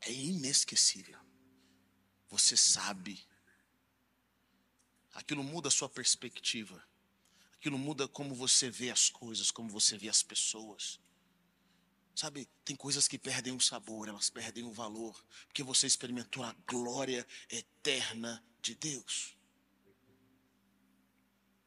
É 0.01 0.13
inesquecível. 0.13 1.19
Você 2.31 2.57
sabe. 2.57 3.27
Aquilo 5.13 5.43
muda 5.43 5.69
a 5.69 5.71
sua 5.71 5.89
perspectiva. 5.89 6.86
Aquilo 7.67 7.79
muda 7.81 8.07
como 8.07 8.33
você 8.33 8.71
vê 8.71 8.93
as 8.93 9.11
coisas, 9.11 9.51
como 9.51 9.69
você 9.69 9.99
vê 9.99 10.09
as 10.09 10.23
pessoas. 10.23 11.01
Sabe, 12.15 12.49
tem 12.65 12.77
coisas 12.77 13.09
que 13.09 13.19
perdem 13.19 13.53
o 13.53 13.61
sabor, 13.61 14.07
elas 14.07 14.31
perdem 14.31 14.63
o 14.63 14.71
valor, 14.71 15.21
porque 15.49 15.65
você 15.65 15.85
experimentou 15.85 16.45
a 16.45 16.55
glória 16.65 17.27
eterna 17.51 18.41
de 18.63 18.77
Deus. 18.77 19.37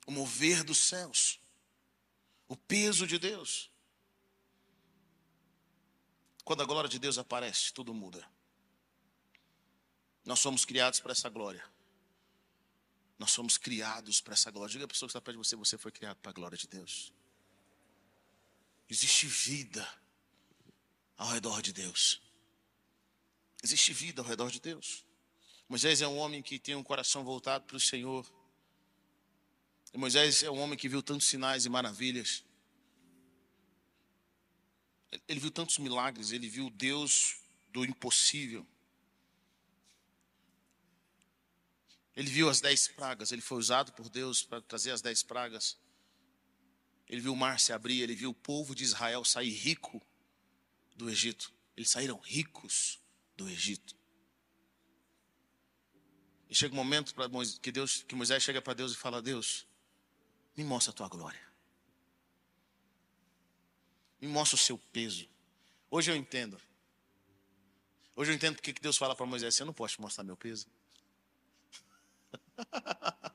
O 0.08 0.12
mover 0.14 0.64
dos 0.64 0.78
céus, 0.78 1.38
o 2.48 2.56
peso 2.56 3.06
de 3.06 3.20
Deus. 3.20 3.70
Quando 6.46 6.64
a 6.64 6.66
glória 6.66 6.90
de 6.90 6.98
Deus 6.98 7.18
aparece, 7.18 7.74
tudo 7.74 7.94
muda. 7.94 8.26
Nós 10.24 10.40
somos 10.40 10.64
criados 10.64 11.02
para 11.02 11.12
essa 11.12 11.28
glória. 11.28 11.62
Nós 13.20 13.32
somos 13.32 13.58
criados 13.58 14.22
para 14.22 14.34
essa 14.34 14.50
glória. 14.50 14.72
Diga 14.72 14.86
a 14.86 14.88
pessoa 14.88 15.08
que 15.08 15.12
está 15.12 15.22
perto 15.22 15.38
de 15.38 15.46
você, 15.46 15.56
você 15.58 15.78
foi 15.78 15.92
criado 15.92 16.18
para 16.18 16.32
a 16.32 16.34
glória 16.34 16.58
de 16.58 16.68
Deus. 16.68 17.14
Existe 18.90 19.28
vida 19.28 19.86
ao 21.18 21.28
redor 21.28 21.62
de 21.62 21.74
Deus. 21.74 22.22
Existe 23.62 23.92
vida 23.92 24.22
ao 24.22 24.28
redor 24.28 24.50
de 24.50 24.62
Deus. 24.62 25.06
Moisés 25.68 26.02
é 26.02 26.08
um 26.08 26.18
homem 26.18 26.42
que 26.42 26.58
tem 26.58 26.76
um 26.76 26.84
coração 26.84 27.24
voltado 27.26 27.66
para 27.66 27.76
o 27.76 27.80
Senhor. 27.80 28.26
E 29.94 29.98
Moisés 29.98 30.42
é 30.42 30.50
um 30.50 30.58
homem 30.60 30.78
que 30.78 30.88
viu 30.88 31.04
tantos 31.04 31.28
sinais 31.28 31.66
e 31.66 31.70
maravilhas. 31.70 32.44
Ele 35.28 35.40
viu 35.40 35.52
tantos 35.52 35.78
milagres, 35.78 36.32
ele 36.32 36.48
viu 36.48 36.70
Deus 36.70 37.38
do 37.70 37.84
impossível. 37.84 38.66
Ele 42.20 42.30
viu 42.30 42.50
as 42.50 42.60
dez 42.60 42.86
pragas, 42.86 43.32
ele 43.32 43.42
foi 43.42 43.58
usado 43.58 43.94
por 43.94 44.10
Deus 44.10 44.44
para 44.44 44.62
trazer 44.62 44.92
as 44.92 45.02
dez 45.02 45.24
pragas. 45.24 45.80
Ele 47.08 47.22
viu 47.22 47.32
o 47.32 47.36
mar 47.36 47.62
se 47.62 47.72
abrir, 47.72 48.02
ele 48.02 48.14
viu 48.14 48.32
o 48.32 48.34
povo 48.34 48.76
de 48.76 48.84
Israel 48.84 49.24
sair 49.24 49.52
rico 49.52 50.06
do 50.98 51.10
Egito. 51.10 51.50
Eles 51.78 51.90
saíram 51.90 52.20
ricos 52.20 53.00
do 53.38 53.48
Egito. 53.48 53.96
E 56.50 56.54
chega 56.54 56.74
um 56.74 56.76
momento 56.76 57.16
que 57.62 57.72
Deus, 57.72 58.04
que 58.04 58.16
Moisés 58.16 58.44
chega 58.44 58.62
para 58.62 58.74
Deus 58.74 58.92
e 58.92 58.98
fala: 58.98 59.22
Deus, 59.22 59.66
me 60.58 60.66
mostra 60.66 60.92
a 60.92 60.94
tua 60.94 61.08
glória. 61.08 61.48
Me 64.20 64.28
mostra 64.28 64.58
o 64.58 64.60
seu 64.60 64.78
peso. 64.78 65.26
Hoje 65.90 66.12
eu 66.12 66.18
entendo. 66.18 66.60
Hoje 68.14 68.32
eu 68.32 68.36
entendo 68.36 68.56
porque 68.56 68.74
que 68.74 68.82
Deus 68.82 68.98
fala 68.98 69.16
para 69.16 69.26
Moisés: 69.26 69.58
Eu 69.58 69.66
não 69.66 69.74
posso 69.74 69.96
te 69.96 70.02
mostrar 70.02 70.26
meu 70.26 70.36
peso. 70.36 70.68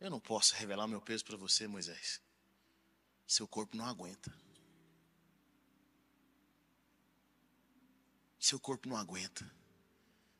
Eu 0.00 0.10
não 0.10 0.20
posso 0.20 0.54
revelar 0.54 0.86
meu 0.86 1.00
peso 1.00 1.24
para 1.24 1.36
você, 1.36 1.66
Moisés. 1.66 2.20
Seu 3.26 3.48
corpo 3.48 3.76
não 3.76 3.84
aguenta. 3.84 4.32
Seu 8.38 8.60
corpo 8.60 8.88
não 8.88 8.96
aguenta. 8.96 9.50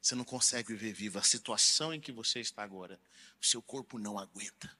Você 0.00 0.14
não 0.14 0.24
consegue 0.24 0.72
viver 0.72 0.92
vivo. 0.92 1.18
A 1.18 1.22
situação 1.22 1.92
em 1.92 2.00
que 2.00 2.12
você 2.12 2.40
está 2.40 2.62
agora, 2.62 3.00
o 3.40 3.44
seu 3.44 3.60
corpo 3.60 3.98
não 3.98 4.18
aguenta. 4.18 4.74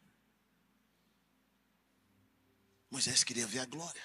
Moisés 2.90 3.22
queria 3.22 3.46
ver 3.46 3.58
a 3.58 3.66
glória. 3.66 4.02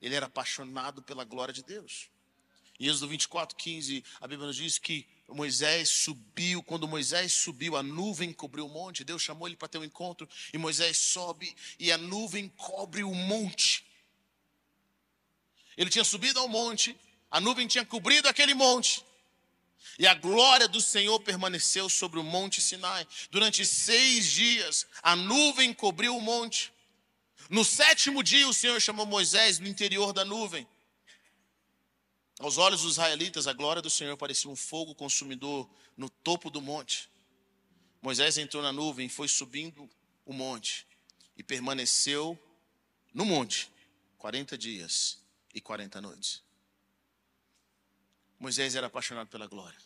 Ele 0.00 0.14
era 0.14 0.26
apaixonado 0.26 1.02
pela 1.02 1.24
glória 1.24 1.54
de 1.54 1.62
Deus. 1.62 2.10
Em 2.78 2.86
Êxodo 2.86 3.08
24, 3.08 3.56
15, 3.56 4.04
a 4.20 4.26
Bíblia 4.26 4.46
nos 4.46 4.56
diz 4.56 4.78
que 4.78 5.06
Moisés 5.32 5.88
subiu, 5.88 6.62
quando 6.62 6.88
Moisés 6.88 7.32
subiu, 7.32 7.76
a 7.76 7.82
nuvem 7.82 8.32
cobriu 8.32 8.66
o 8.66 8.68
monte, 8.68 9.04
Deus 9.04 9.22
chamou 9.22 9.46
ele 9.46 9.56
para 9.56 9.68
ter 9.68 9.78
um 9.78 9.84
encontro, 9.84 10.28
e 10.52 10.58
Moisés 10.58 10.96
sobe, 10.98 11.54
e 11.78 11.90
a 11.92 11.98
nuvem 11.98 12.48
cobre 12.48 13.02
o 13.02 13.14
monte. 13.14 13.84
Ele 15.76 15.90
tinha 15.90 16.04
subido 16.04 16.38
ao 16.40 16.48
monte, 16.48 16.96
a 17.30 17.40
nuvem 17.40 17.66
tinha 17.66 17.84
cobrido 17.84 18.28
aquele 18.28 18.54
monte. 18.54 19.04
E 19.98 20.06
a 20.06 20.14
glória 20.14 20.68
do 20.68 20.80
Senhor 20.80 21.18
permaneceu 21.20 21.88
sobre 21.88 22.18
o 22.18 22.24
monte 22.24 22.60
Sinai. 22.60 23.06
Durante 23.30 23.64
seis 23.64 24.30
dias, 24.30 24.86
a 25.02 25.16
nuvem 25.16 25.72
cobriu 25.72 26.16
o 26.16 26.20
monte. 26.20 26.72
No 27.48 27.64
sétimo 27.64 28.22
dia, 28.22 28.48
o 28.48 28.54
Senhor 28.54 28.80
chamou 28.80 29.06
Moisés 29.06 29.58
no 29.58 29.66
interior 29.66 30.12
da 30.12 30.24
nuvem. 30.24 30.66
Aos 32.40 32.56
olhos 32.56 32.80
dos 32.80 32.92
israelitas, 32.92 33.46
a 33.46 33.52
glória 33.52 33.82
do 33.82 33.90
Senhor 33.90 34.16
parecia 34.16 34.50
um 34.50 34.56
fogo 34.56 34.94
consumidor 34.94 35.68
no 35.94 36.08
topo 36.08 36.48
do 36.48 36.62
monte. 36.62 37.10
Moisés 38.00 38.38
entrou 38.38 38.62
na 38.62 38.72
nuvem 38.72 39.06
e 39.06 39.10
foi 39.10 39.28
subindo 39.28 39.86
o 40.24 40.32
monte 40.32 40.86
e 41.36 41.42
permaneceu 41.42 42.38
no 43.12 43.26
monte 43.26 43.70
40 44.16 44.56
dias 44.56 45.22
e 45.54 45.60
40 45.60 46.00
noites. 46.00 46.42
Moisés 48.38 48.74
era 48.74 48.86
apaixonado 48.86 49.28
pela 49.28 49.46
glória. 49.46 49.78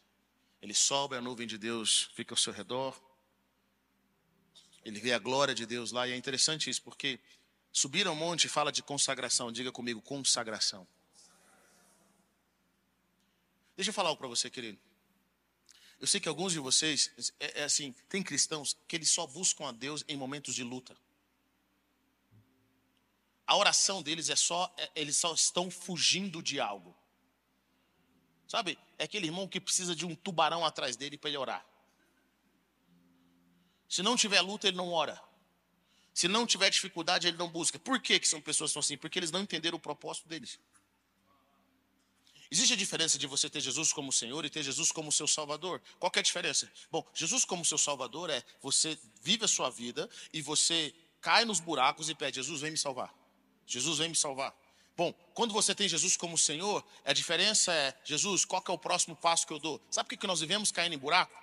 Ele 0.62 0.74
sobe 0.74 1.16
a 1.16 1.20
nuvem 1.20 1.48
de 1.48 1.58
Deus, 1.58 2.08
fica 2.14 2.34
ao 2.34 2.38
seu 2.38 2.52
redor. 2.52 2.96
Ele 4.84 5.00
vê 5.00 5.12
a 5.12 5.18
glória 5.18 5.56
de 5.56 5.66
Deus 5.66 5.90
lá 5.90 6.06
e 6.06 6.12
é 6.12 6.16
interessante 6.16 6.70
isso, 6.70 6.82
porque 6.82 7.18
subir 7.72 8.06
ao 8.06 8.14
monte 8.14 8.48
fala 8.48 8.70
de 8.70 8.80
consagração. 8.80 9.50
Diga 9.50 9.72
comigo, 9.72 10.00
consagração. 10.00 10.86
Deixa 13.76 13.90
eu 13.90 13.94
falar 13.94 14.10
algo 14.10 14.18
para 14.18 14.28
você, 14.28 14.48
querido. 14.48 14.78
Eu 16.00 16.06
sei 16.06 16.20
que 16.20 16.28
alguns 16.28 16.52
de 16.52 16.58
vocês, 16.58 17.32
é, 17.40 17.60
é, 17.60 17.64
assim, 17.64 17.92
tem 18.08 18.22
cristãos 18.22 18.76
que 18.86 18.96
eles 18.96 19.10
só 19.10 19.26
buscam 19.26 19.68
a 19.68 19.72
Deus 19.72 20.04
em 20.08 20.16
momentos 20.16 20.54
de 20.54 20.62
luta. 20.62 20.96
A 23.46 23.56
oração 23.56 24.02
deles 24.02 24.28
é 24.28 24.36
só, 24.36 24.72
é, 24.76 24.90
eles 24.94 25.16
só 25.16 25.32
estão 25.34 25.70
fugindo 25.70 26.42
de 26.42 26.60
algo. 26.60 26.96
Sabe? 28.46 28.78
É 28.98 29.04
aquele 29.04 29.26
irmão 29.26 29.48
que 29.48 29.60
precisa 29.60 29.94
de 29.94 30.04
um 30.04 30.14
tubarão 30.14 30.64
atrás 30.64 30.96
dele 30.96 31.16
para 31.16 31.30
ele 31.30 31.38
orar. 31.38 31.66
Se 33.88 34.02
não 34.02 34.16
tiver 34.16 34.40
luta, 34.40 34.68
ele 34.68 34.76
não 34.76 34.90
ora. 34.90 35.20
Se 36.12 36.28
não 36.28 36.46
tiver 36.46 36.70
dificuldade, 36.70 37.26
ele 37.26 37.36
não 37.36 37.48
busca. 37.48 37.78
Por 37.78 38.00
que, 38.00 38.20
que 38.20 38.28
são 38.28 38.40
pessoas 38.40 38.70
que 38.70 38.74
são 38.74 38.80
assim? 38.80 38.96
Porque 38.96 39.18
eles 39.18 39.30
não 39.30 39.40
entenderam 39.40 39.76
o 39.76 39.80
propósito 39.80 40.28
deles. 40.28 40.58
Existe 42.50 42.74
a 42.74 42.76
diferença 42.76 43.18
de 43.18 43.26
você 43.26 43.48
ter 43.48 43.60
Jesus 43.60 43.92
como 43.92 44.12
Senhor 44.12 44.44
e 44.44 44.50
ter 44.50 44.62
Jesus 44.62 44.92
como 44.92 45.10
seu 45.10 45.26
Salvador? 45.26 45.80
Qual 45.98 46.12
é 46.14 46.18
a 46.18 46.22
diferença? 46.22 46.70
Bom, 46.90 47.04
Jesus 47.14 47.44
como 47.44 47.64
seu 47.64 47.78
Salvador 47.78 48.30
é 48.30 48.42
você 48.60 48.98
vive 49.22 49.44
a 49.44 49.48
sua 49.48 49.70
vida 49.70 50.08
e 50.32 50.42
você 50.42 50.94
cai 51.20 51.44
nos 51.44 51.58
buracos 51.58 52.08
e 52.08 52.14
pede: 52.14 52.36
Jesus, 52.36 52.60
vem 52.60 52.70
me 52.70 52.78
salvar. 52.78 53.12
Jesus, 53.66 53.98
vem 53.98 54.10
me 54.10 54.16
salvar. 54.16 54.54
Bom, 54.96 55.12
quando 55.32 55.52
você 55.52 55.74
tem 55.74 55.88
Jesus 55.88 56.16
como 56.16 56.36
Senhor, 56.36 56.84
a 57.04 57.12
diferença 57.12 57.72
é: 57.72 57.98
Jesus, 58.04 58.44
qual 58.44 58.62
é 58.68 58.72
o 58.72 58.78
próximo 58.78 59.16
passo 59.16 59.46
que 59.46 59.52
eu 59.52 59.58
dou? 59.58 59.80
Sabe 59.90 60.08
por 60.08 60.18
que 60.18 60.26
nós 60.26 60.40
vivemos 60.40 60.70
caindo 60.70 60.92
em 60.92 60.98
buraco? 60.98 61.42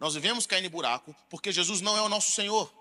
Nós 0.00 0.14
vivemos 0.14 0.46
caindo 0.46 0.66
em 0.66 0.70
buraco 0.70 1.14
porque 1.30 1.52
Jesus 1.52 1.80
não 1.80 1.96
é 1.96 2.02
o 2.02 2.08
nosso 2.08 2.32
Senhor. 2.32 2.72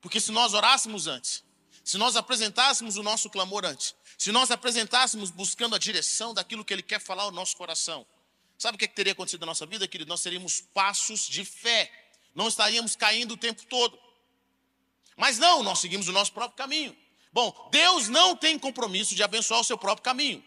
Porque 0.00 0.20
se 0.20 0.32
nós 0.32 0.52
orássemos 0.52 1.06
antes, 1.06 1.43
se 1.84 1.98
nós 1.98 2.16
apresentássemos 2.16 2.96
o 2.96 3.02
nosso 3.02 3.28
clamor 3.28 3.66
antes, 3.66 3.94
se 4.16 4.32
nós 4.32 4.50
apresentássemos 4.50 5.30
buscando 5.30 5.76
a 5.76 5.78
direção 5.78 6.32
daquilo 6.32 6.64
que 6.64 6.72
Ele 6.72 6.82
quer 6.82 6.98
falar 6.98 7.24
ao 7.24 7.30
nosso 7.30 7.54
coração, 7.58 8.06
sabe 8.56 8.76
o 8.76 8.78
que, 8.78 8.86
é 8.86 8.88
que 8.88 8.94
teria 8.94 9.12
acontecido 9.12 9.40
na 9.40 9.46
nossa 9.46 9.66
vida, 9.66 9.86
querido? 9.86 10.08
Nós 10.08 10.22
teríamos 10.22 10.62
passos 10.72 11.26
de 11.28 11.44
fé, 11.44 11.92
não 12.34 12.48
estaríamos 12.48 12.96
caindo 12.96 13.32
o 13.32 13.36
tempo 13.36 13.66
todo. 13.66 13.98
Mas 15.14 15.38
não, 15.38 15.62
nós 15.62 15.78
seguimos 15.78 16.08
o 16.08 16.12
nosso 16.12 16.32
próprio 16.32 16.56
caminho. 16.56 16.96
Bom, 17.30 17.68
Deus 17.70 18.08
não 18.08 18.34
tem 18.34 18.58
compromisso 18.58 19.14
de 19.14 19.22
abençoar 19.22 19.60
o 19.60 19.64
seu 19.64 19.76
próprio 19.76 20.02
caminho. 20.02 20.42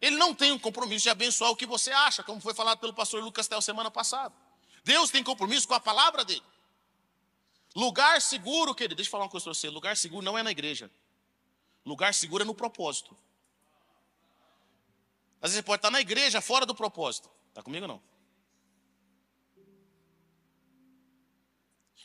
Ele 0.00 0.16
não 0.16 0.34
tem 0.34 0.52
um 0.52 0.58
compromisso 0.58 1.02
de 1.02 1.10
abençoar 1.10 1.50
o 1.50 1.56
que 1.56 1.66
você 1.66 1.90
acha, 1.90 2.22
como 2.22 2.40
foi 2.40 2.54
falado 2.54 2.78
pelo 2.78 2.94
pastor 2.94 3.22
Lucas 3.22 3.46
Tel 3.46 3.60
semana 3.60 3.90
passada. 3.90 4.34
Deus 4.84 5.10
tem 5.10 5.22
compromisso 5.22 5.68
com 5.68 5.74
a 5.74 5.80
palavra 5.80 6.24
dele. 6.24 6.42
Lugar 7.74 8.20
seguro, 8.20 8.74
querido, 8.74 8.94
deixa 8.94 9.08
eu 9.08 9.12
falar 9.12 9.24
uma 9.24 9.30
coisa 9.30 9.44
para 9.44 9.54
você: 9.54 9.68
lugar 9.68 9.96
seguro 9.96 10.24
não 10.24 10.38
é 10.38 10.42
na 10.42 10.50
igreja. 10.50 10.90
Lugar 11.84 12.12
seguro 12.14 12.42
é 12.42 12.46
no 12.46 12.54
propósito. 12.54 13.16
Às 15.40 15.50
vezes 15.50 15.56
você 15.56 15.62
pode 15.62 15.78
estar 15.78 15.90
na 15.90 16.00
igreja 16.00 16.40
fora 16.40 16.66
do 16.66 16.74
propósito. 16.74 17.30
Está 17.48 17.62
comigo 17.62 17.86
não? 17.86 18.02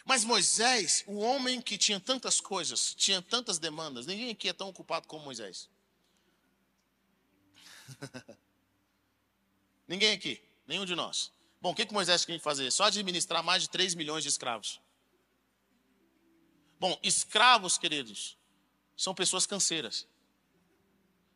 Mas 0.06 0.24
Moisés, 0.24 1.04
o 1.08 1.20
homem 1.20 1.62
que 1.62 1.78
tinha 1.78 2.00
tantas 2.00 2.42
coisas, 2.42 2.94
tinha 2.94 3.22
tantas 3.22 3.58
demandas, 3.58 4.06
ninguém 4.06 4.32
aqui 4.32 4.50
é 4.50 4.54
tão 4.54 4.68
ocupado 4.68 5.08
como 5.08 5.24
Moisés. 5.24 5.70
ninguém 9.88 10.12
aqui, 10.12 10.44
nenhum 10.68 10.86
de 10.86 10.94
nós. 10.94 11.32
Bom, 11.62 11.72
o 11.72 11.76
que, 11.76 11.86
que 11.86 11.94
Moisés 11.94 12.26
tinha 12.26 12.38
que 12.38 12.44
fazer? 12.44 12.70
Só 12.72 12.84
administrar 12.84 13.42
mais 13.42 13.64
de 13.64 13.70
3 13.70 13.96
milhões 13.96 14.24
de 14.24 14.30
escravos. 14.30 14.82
Bom, 16.84 17.00
escravos, 17.02 17.78
queridos, 17.78 18.38
são 18.98 19.16
pessoas 19.16 19.46
canseiras. 19.46 20.06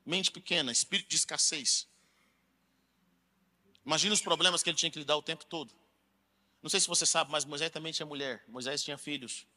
Mente 0.05 0.29
pequena, 0.29 0.73
espírito 0.73 1.07
de 1.07 1.15
escassez. 1.15 1.87
Imagina 3.85 4.13
os 4.13 4.19
problemas 4.19 4.61
que 4.61 4.69
ele 4.69 4.77
tinha 4.77 4.91
que 4.91 4.99
lidar 4.99 5.15
o 5.15 5.21
tempo 5.21 5.45
todo. 5.45 5.73
Não 6.61 6.69
sei 6.69 6.81
se 6.81 6.87
você 6.89 7.05
sabe, 7.05 7.31
mas 7.31 7.45
Moisés 7.45 7.71
também 7.71 7.93
tinha 7.93 8.05
mulher. 8.05 8.43
Moisés 8.49 8.83
tinha 8.83 8.97
filhos. 8.97 9.47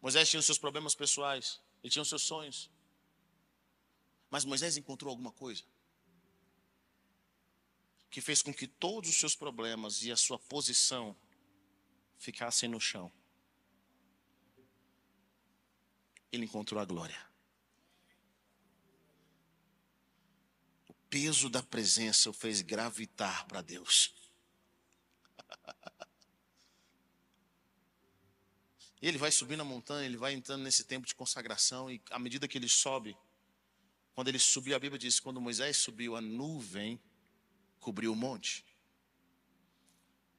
Moisés 0.00 0.28
tinha 0.28 0.40
os 0.40 0.46
seus 0.46 0.58
problemas 0.58 0.96
pessoais. 0.96 1.60
Ele 1.80 1.92
tinha 1.92 2.02
os 2.02 2.08
seus 2.08 2.22
sonhos. 2.22 2.68
Mas 4.28 4.44
Moisés 4.44 4.76
encontrou 4.76 5.10
alguma 5.10 5.30
coisa 5.30 5.62
que 8.10 8.20
fez 8.20 8.42
com 8.42 8.52
que 8.52 8.66
todos 8.66 9.08
os 9.08 9.16
seus 9.16 9.36
problemas 9.36 10.02
e 10.02 10.10
a 10.10 10.16
sua 10.16 10.36
posição 10.36 11.16
ficassem 12.18 12.68
no 12.68 12.80
chão 12.80 13.12
ele 16.32 16.46
encontrou 16.46 16.80
a 16.80 16.84
glória. 16.84 17.20
O 20.88 20.94
peso 21.10 21.50
da 21.50 21.62
presença 21.62 22.30
o 22.30 22.32
fez 22.32 22.62
gravitar 22.62 23.46
para 23.46 23.60
Deus. 23.60 24.14
Ele 29.02 29.18
vai 29.18 29.32
subir 29.32 29.56
na 29.56 29.64
montanha, 29.64 30.06
ele 30.06 30.16
vai 30.16 30.32
entrando 30.32 30.62
nesse 30.62 30.84
tempo 30.84 31.04
de 31.04 31.14
consagração, 31.16 31.90
e 31.90 32.00
à 32.08 32.20
medida 32.20 32.46
que 32.46 32.56
ele 32.56 32.68
sobe, 32.68 33.18
quando 34.14 34.28
ele 34.28 34.38
subiu, 34.38 34.76
a 34.76 34.78
Bíblia 34.78 34.96
diz: 34.96 35.18
quando 35.18 35.40
Moisés 35.40 35.76
subiu, 35.76 36.14
a 36.14 36.20
nuvem 36.20 37.02
cobriu 37.80 38.12
o 38.12 38.16
monte. 38.16 38.64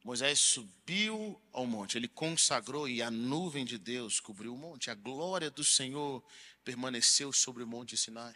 Moisés 0.04 0.38
subiu 0.38 1.40
ao 1.50 1.66
monte, 1.66 1.96
ele 1.96 2.06
consagrou 2.06 2.86
e 2.86 3.00
a 3.00 3.10
nuvem 3.10 3.64
de 3.64 3.78
Deus 3.78 4.20
cobriu 4.20 4.54
o 4.54 4.58
monte. 4.58 4.90
A 4.90 4.94
glória 4.94 5.50
do 5.50 5.64
Senhor 5.64 6.22
permaneceu 6.62 7.32
sobre 7.32 7.62
o 7.62 7.66
monte 7.66 7.96
Sinai. 7.96 8.34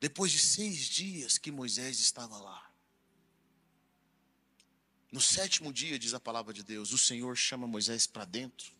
Depois 0.00 0.32
de 0.32 0.40
seis 0.40 0.80
dias 0.88 1.38
que 1.38 1.52
Moisés 1.52 2.00
estava 2.00 2.36
lá. 2.38 2.68
No 5.12 5.20
sétimo 5.20 5.72
dia, 5.72 5.96
diz 5.96 6.12
a 6.12 6.20
palavra 6.20 6.52
de 6.52 6.64
Deus, 6.64 6.92
o 6.92 6.98
Senhor 6.98 7.36
chama 7.36 7.66
Moisés 7.66 8.06
para 8.08 8.24
dentro 8.24 8.76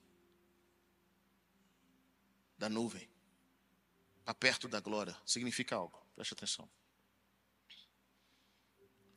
da 2.58 2.68
nuvem, 2.68 3.08
para 4.24 4.34
perto 4.34 4.66
da 4.66 4.80
glória. 4.80 5.16
Significa 5.24 5.76
algo, 5.76 6.04
preste 6.16 6.34
atenção. 6.34 6.68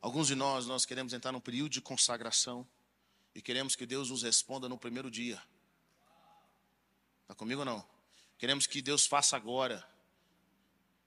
Alguns 0.02 0.26
de 0.26 0.34
nós, 0.34 0.66
nós 0.66 0.84
queremos 0.84 1.12
entrar 1.12 1.30
num 1.30 1.40
período 1.40 1.70
de 1.70 1.80
consagração 1.80 2.66
e 3.32 3.40
queremos 3.40 3.76
que 3.76 3.86
Deus 3.86 4.10
nos 4.10 4.24
responda 4.24 4.68
no 4.68 4.76
primeiro 4.76 5.08
dia. 5.08 5.40
Está 7.22 7.36
comigo 7.36 7.60
ou 7.60 7.64
não? 7.64 7.86
Queremos 8.36 8.66
que 8.66 8.82
Deus 8.82 9.06
faça 9.06 9.36
agora. 9.36 9.88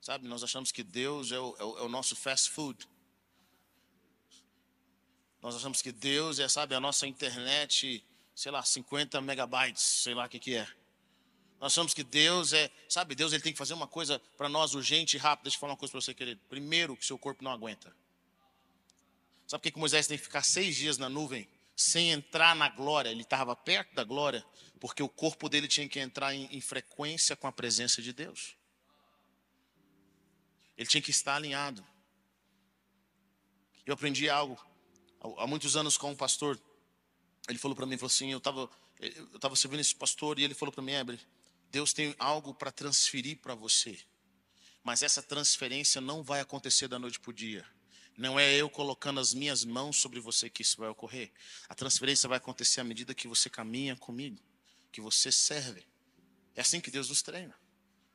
Sabe, 0.00 0.26
nós 0.26 0.42
achamos 0.42 0.72
que 0.72 0.82
Deus 0.82 1.30
é 1.30 1.38
o, 1.38 1.56
é 1.58 1.64
o, 1.64 1.78
é 1.78 1.82
o 1.82 1.88
nosso 1.90 2.16
fast 2.16 2.50
food. 2.50 2.88
Nós 5.42 5.54
achamos 5.54 5.82
que 5.82 5.92
Deus 5.92 6.38
é, 6.38 6.48
sabe, 6.48 6.74
a 6.74 6.80
nossa 6.80 7.06
internet, 7.06 8.02
sei 8.34 8.50
lá, 8.50 8.62
50 8.62 9.20
megabytes, 9.20 9.82
sei 9.82 10.14
lá 10.14 10.24
o 10.24 10.28
que, 10.28 10.38
que 10.38 10.54
é. 10.54 10.66
Nós 11.60 11.72
achamos 11.72 11.92
que 11.92 12.02
Deus 12.02 12.54
é, 12.54 12.70
sabe, 12.88 13.14
Deus 13.14 13.34
ele 13.34 13.42
tem 13.42 13.52
que 13.52 13.58
fazer 13.58 13.74
uma 13.74 13.86
coisa 13.86 14.18
para 14.38 14.48
nós 14.48 14.74
urgente 14.74 15.16
e 15.16 15.20
rápido. 15.20 15.44
Deixa 15.44 15.56
eu 15.56 15.60
falar 15.60 15.72
uma 15.72 15.78
coisa 15.78 15.92
para 15.92 16.00
você, 16.00 16.14
querido. 16.14 16.40
Primeiro, 16.48 16.96
que 16.96 17.04
seu 17.04 17.18
corpo 17.18 17.44
não 17.44 17.50
aguenta. 17.50 17.94
Sabe 19.46 19.62
por 19.62 19.72
que 19.72 19.78
Moisés 19.78 20.06
tem 20.06 20.18
que 20.18 20.24
ficar 20.24 20.42
seis 20.42 20.74
dias 20.74 20.98
na 20.98 21.08
nuvem 21.08 21.48
sem 21.76 22.10
entrar 22.10 22.54
na 22.56 22.68
glória? 22.68 23.10
Ele 23.10 23.22
estava 23.22 23.54
perto 23.54 23.94
da 23.94 24.02
glória, 24.02 24.44
porque 24.80 25.02
o 25.02 25.08
corpo 25.08 25.48
dele 25.48 25.68
tinha 25.68 25.88
que 25.88 26.00
entrar 26.00 26.34
em, 26.34 26.46
em 26.46 26.60
frequência 26.60 27.36
com 27.36 27.46
a 27.46 27.52
presença 27.52 28.02
de 28.02 28.12
Deus. 28.12 28.56
Ele 30.76 30.88
tinha 30.88 31.00
que 31.00 31.10
estar 31.10 31.36
alinhado. 31.36 31.86
Eu 33.84 33.94
aprendi 33.94 34.28
algo 34.28 34.58
há 35.38 35.46
muitos 35.46 35.76
anos 35.76 35.96
com 35.96 36.10
um 36.10 36.16
pastor 36.16 36.60
Ele 37.48 37.58
falou 37.58 37.76
para 37.76 37.86
mim, 37.86 37.96
falou 37.96 38.08
assim, 38.08 38.32
eu 38.32 38.38
estava 38.38 38.68
eu 38.98 39.38
tava 39.38 39.54
servindo 39.54 39.80
esse 39.80 39.94
pastor 39.94 40.38
e 40.38 40.44
ele 40.44 40.54
falou 40.54 40.72
para 40.72 40.82
mim, 40.82 40.92
Ebre, 40.92 41.20
Deus 41.70 41.92
tem 41.92 42.14
algo 42.18 42.54
para 42.54 42.72
transferir 42.72 43.38
para 43.38 43.54
você. 43.54 43.98
Mas 44.82 45.02
essa 45.02 45.22
transferência 45.22 46.00
não 46.00 46.22
vai 46.22 46.40
acontecer 46.40 46.88
da 46.88 46.98
noite 46.98 47.20
para 47.20 47.30
o 47.30 47.34
dia. 47.34 47.66
Não 48.16 48.40
é 48.40 48.54
eu 48.54 48.70
colocando 48.70 49.20
as 49.20 49.34
minhas 49.34 49.64
mãos 49.64 49.98
sobre 49.98 50.18
você 50.20 50.48
que 50.48 50.62
isso 50.62 50.78
vai 50.78 50.88
ocorrer. 50.88 51.30
A 51.68 51.74
transferência 51.74 52.28
vai 52.28 52.38
acontecer 52.38 52.80
à 52.80 52.84
medida 52.84 53.14
que 53.14 53.28
você 53.28 53.50
caminha 53.50 53.94
comigo, 53.94 54.38
que 54.90 55.00
você 55.00 55.30
serve. 55.30 55.86
É 56.54 56.62
assim 56.62 56.80
que 56.80 56.90
Deus 56.90 57.10
nos 57.10 57.20
treina. 57.20 57.54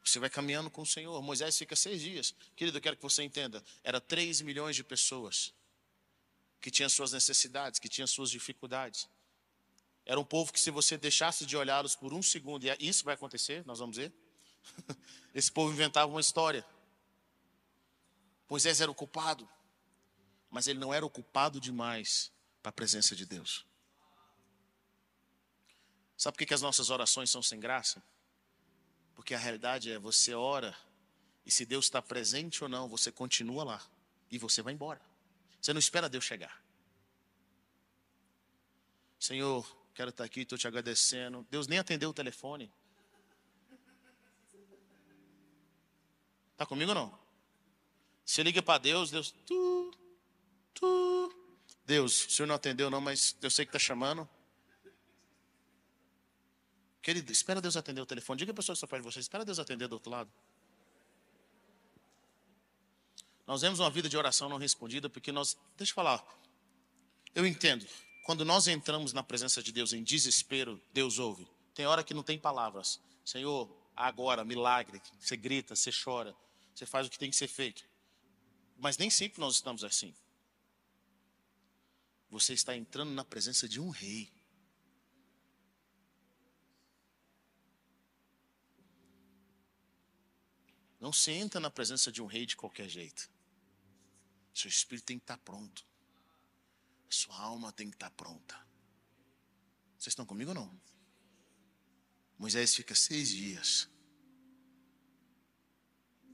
Você 0.04 0.18
vai 0.18 0.30
caminhando 0.30 0.72
com 0.72 0.82
o 0.82 0.86
Senhor. 0.86 1.22
Moisés 1.22 1.56
fica 1.56 1.76
seis 1.76 2.02
dias. 2.02 2.34
Querido, 2.56 2.78
eu 2.78 2.82
quero 2.82 2.96
que 2.96 3.04
você 3.04 3.22
entenda. 3.22 3.64
Era 3.84 4.02
três 4.02 4.42
milhões 4.42 4.76
de 4.76 4.84
pessoas 4.84 5.54
que 6.60 6.72
tinham 6.72 6.90
suas 6.90 7.12
necessidades, 7.12 7.80
que 7.80 7.88
tinham 7.88 8.08
suas 8.08 8.32
dificuldades. 8.32 9.08
Era 10.06 10.20
um 10.20 10.26
povo 10.26 10.52
que, 10.52 10.60
se 10.60 10.72
você 10.72 10.98
deixasse 10.98 11.46
de 11.46 11.56
olhá-los 11.56 11.96
por 11.96 12.14
um 12.14 12.24
segundo, 12.24 12.66
e 12.66 12.76
isso 12.80 13.04
vai 13.04 13.14
acontecer, 13.14 13.64
nós 13.66 13.78
vamos 13.78 13.98
ver. 13.98 14.12
Esse 15.34 15.52
povo 15.52 15.72
inventava 15.72 16.12
uma 16.12 16.22
história. 16.22 16.66
Moisés 18.50 18.82
era 18.82 18.90
o 18.90 18.96
culpado, 18.96 19.48
mas 20.52 20.68
ele 20.68 20.78
não 20.78 20.94
era 20.94 21.06
o 21.06 21.10
culpado 21.10 21.60
demais 21.60 22.32
para 22.62 22.70
a 22.70 22.74
presença 22.74 23.16
de 23.16 23.26
Deus. 23.26 23.66
Sabe 26.18 26.38
por 26.38 26.46
que 26.46 26.54
as 26.54 26.62
nossas 26.62 26.90
orações 26.90 27.32
são 27.32 27.42
sem 27.42 27.60
graça? 27.60 28.04
Porque 29.16 29.34
a 29.34 29.40
realidade 29.40 29.90
é 29.90 29.98
você 29.98 30.36
ora 30.36 30.78
e 31.46 31.50
se 31.50 31.66
Deus 31.66 31.86
está 31.86 32.02
presente 32.02 32.64
ou 32.64 32.70
não, 32.70 32.88
você 32.88 33.12
continua 33.12 33.64
lá 33.64 33.82
e 34.30 34.38
você 34.38 34.62
vai 34.62 34.74
embora. 34.74 35.02
Você 35.60 35.74
não 35.74 35.80
espera 35.80 36.10
Deus 36.10 36.26
chegar. 36.26 36.62
Senhor, 39.20 39.66
quero 39.96 40.10
estar 40.10 40.24
aqui, 40.24 40.42
estou 40.42 40.58
te 40.58 40.68
agradecendo. 40.68 41.48
Deus 41.50 41.68
nem 41.68 41.80
atendeu 41.80 42.10
o 42.10 42.14
telefone. 42.14 42.72
Está 46.52 46.66
comigo 46.66 46.92
ou 46.92 46.96
não? 46.96 47.20
Você 48.26 48.44
liga 48.44 48.62
para 48.62 48.80
Deus, 48.80 49.10
Deus. 49.10 49.32
Tu. 49.46 50.01
Deus, 51.86 52.26
o 52.26 52.30
senhor 52.30 52.48
não 52.48 52.56
atendeu, 52.56 52.90
não, 52.90 53.02
mas 53.02 53.36
eu 53.42 53.50
sei 53.50 53.66
que 53.66 53.70
está 53.70 53.80
chamando. 53.80 54.28
Querido, 57.02 57.32
espera 57.32 57.60
Deus 57.60 57.76
atender 57.76 58.02
o 58.02 58.06
telefone. 58.06 58.38
Diga 58.38 58.52
a 58.52 58.56
pessoa 58.56 58.74
que 58.74 58.78
está 58.78 58.88
perto 58.88 59.04
de 59.04 59.12
você, 59.12 59.20
espera 59.20 59.44
Deus 59.44 59.60
atender 59.60 59.88
do 59.88 59.94
outro 59.94 60.12
lado. 60.12 60.32
Nós 63.48 63.62
vemos 63.62 63.80
uma 63.80 63.90
vida 63.90 64.08
de 64.08 64.16
oração 64.16 64.48
não 64.48 64.58
respondida 64.58 65.10
porque 65.10 65.32
nós. 65.32 65.58
Deixa 65.76 65.92
eu 65.92 65.96
falar. 65.96 66.24
Eu 67.34 67.46
entendo. 67.46 67.86
Quando 68.24 68.46
nós 68.46 68.68
entramos 68.68 69.14
na 69.14 69.24
presença 69.24 69.64
de 69.64 69.72
Deus 69.72 69.94
em 69.94 70.04
desespero, 70.04 70.80
Deus 70.94 71.18
ouve. 71.18 71.48
Tem 71.74 71.86
hora 71.86 72.04
que 72.04 72.14
não 72.14 72.24
tem 72.24 72.38
palavras. 72.38 73.02
Senhor, 73.26 73.70
agora, 73.96 74.46
milagre. 74.46 75.02
Você 75.20 75.36
grita, 75.36 75.76
você 75.76 75.92
chora. 75.92 76.36
Você 76.74 76.86
faz 76.86 77.08
o 77.08 77.10
que 77.10 77.18
tem 77.18 77.30
que 77.30 77.36
ser 77.36 77.48
feito. 77.48 77.84
Mas 78.78 78.98
nem 78.98 79.10
sempre 79.10 79.42
nós 79.42 79.56
estamos 79.56 79.84
assim. 79.84 80.14
Você 82.32 82.54
está 82.54 82.74
entrando 82.74 83.12
na 83.12 83.26
presença 83.26 83.68
de 83.68 83.78
um 83.78 83.90
rei. 83.90 84.32
Não 90.98 91.12
se 91.12 91.30
entra 91.32 91.60
na 91.60 91.70
presença 91.70 92.10
de 92.10 92.22
um 92.22 92.26
rei 92.26 92.46
de 92.46 92.56
qualquer 92.56 92.88
jeito. 92.88 93.30
Seu 94.54 94.70
espírito 94.70 95.06
tem 95.08 95.20
que 95.20 95.24
estar 95.24 95.38
pronto. 95.40 95.86
Sua 97.10 97.38
alma 97.38 97.74
tem 97.74 97.90
que 97.90 97.98
estar 97.98 98.10
pronta. 98.12 98.56
Vocês 99.98 100.14
estão 100.14 100.26
comigo 100.26 100.52
ou 100.52 100.56
não? 100.56 100.82
Moisés 102.40 102.74
fica 102.74 102.96
seis 102.96 103.28
dias. 103.28 103.90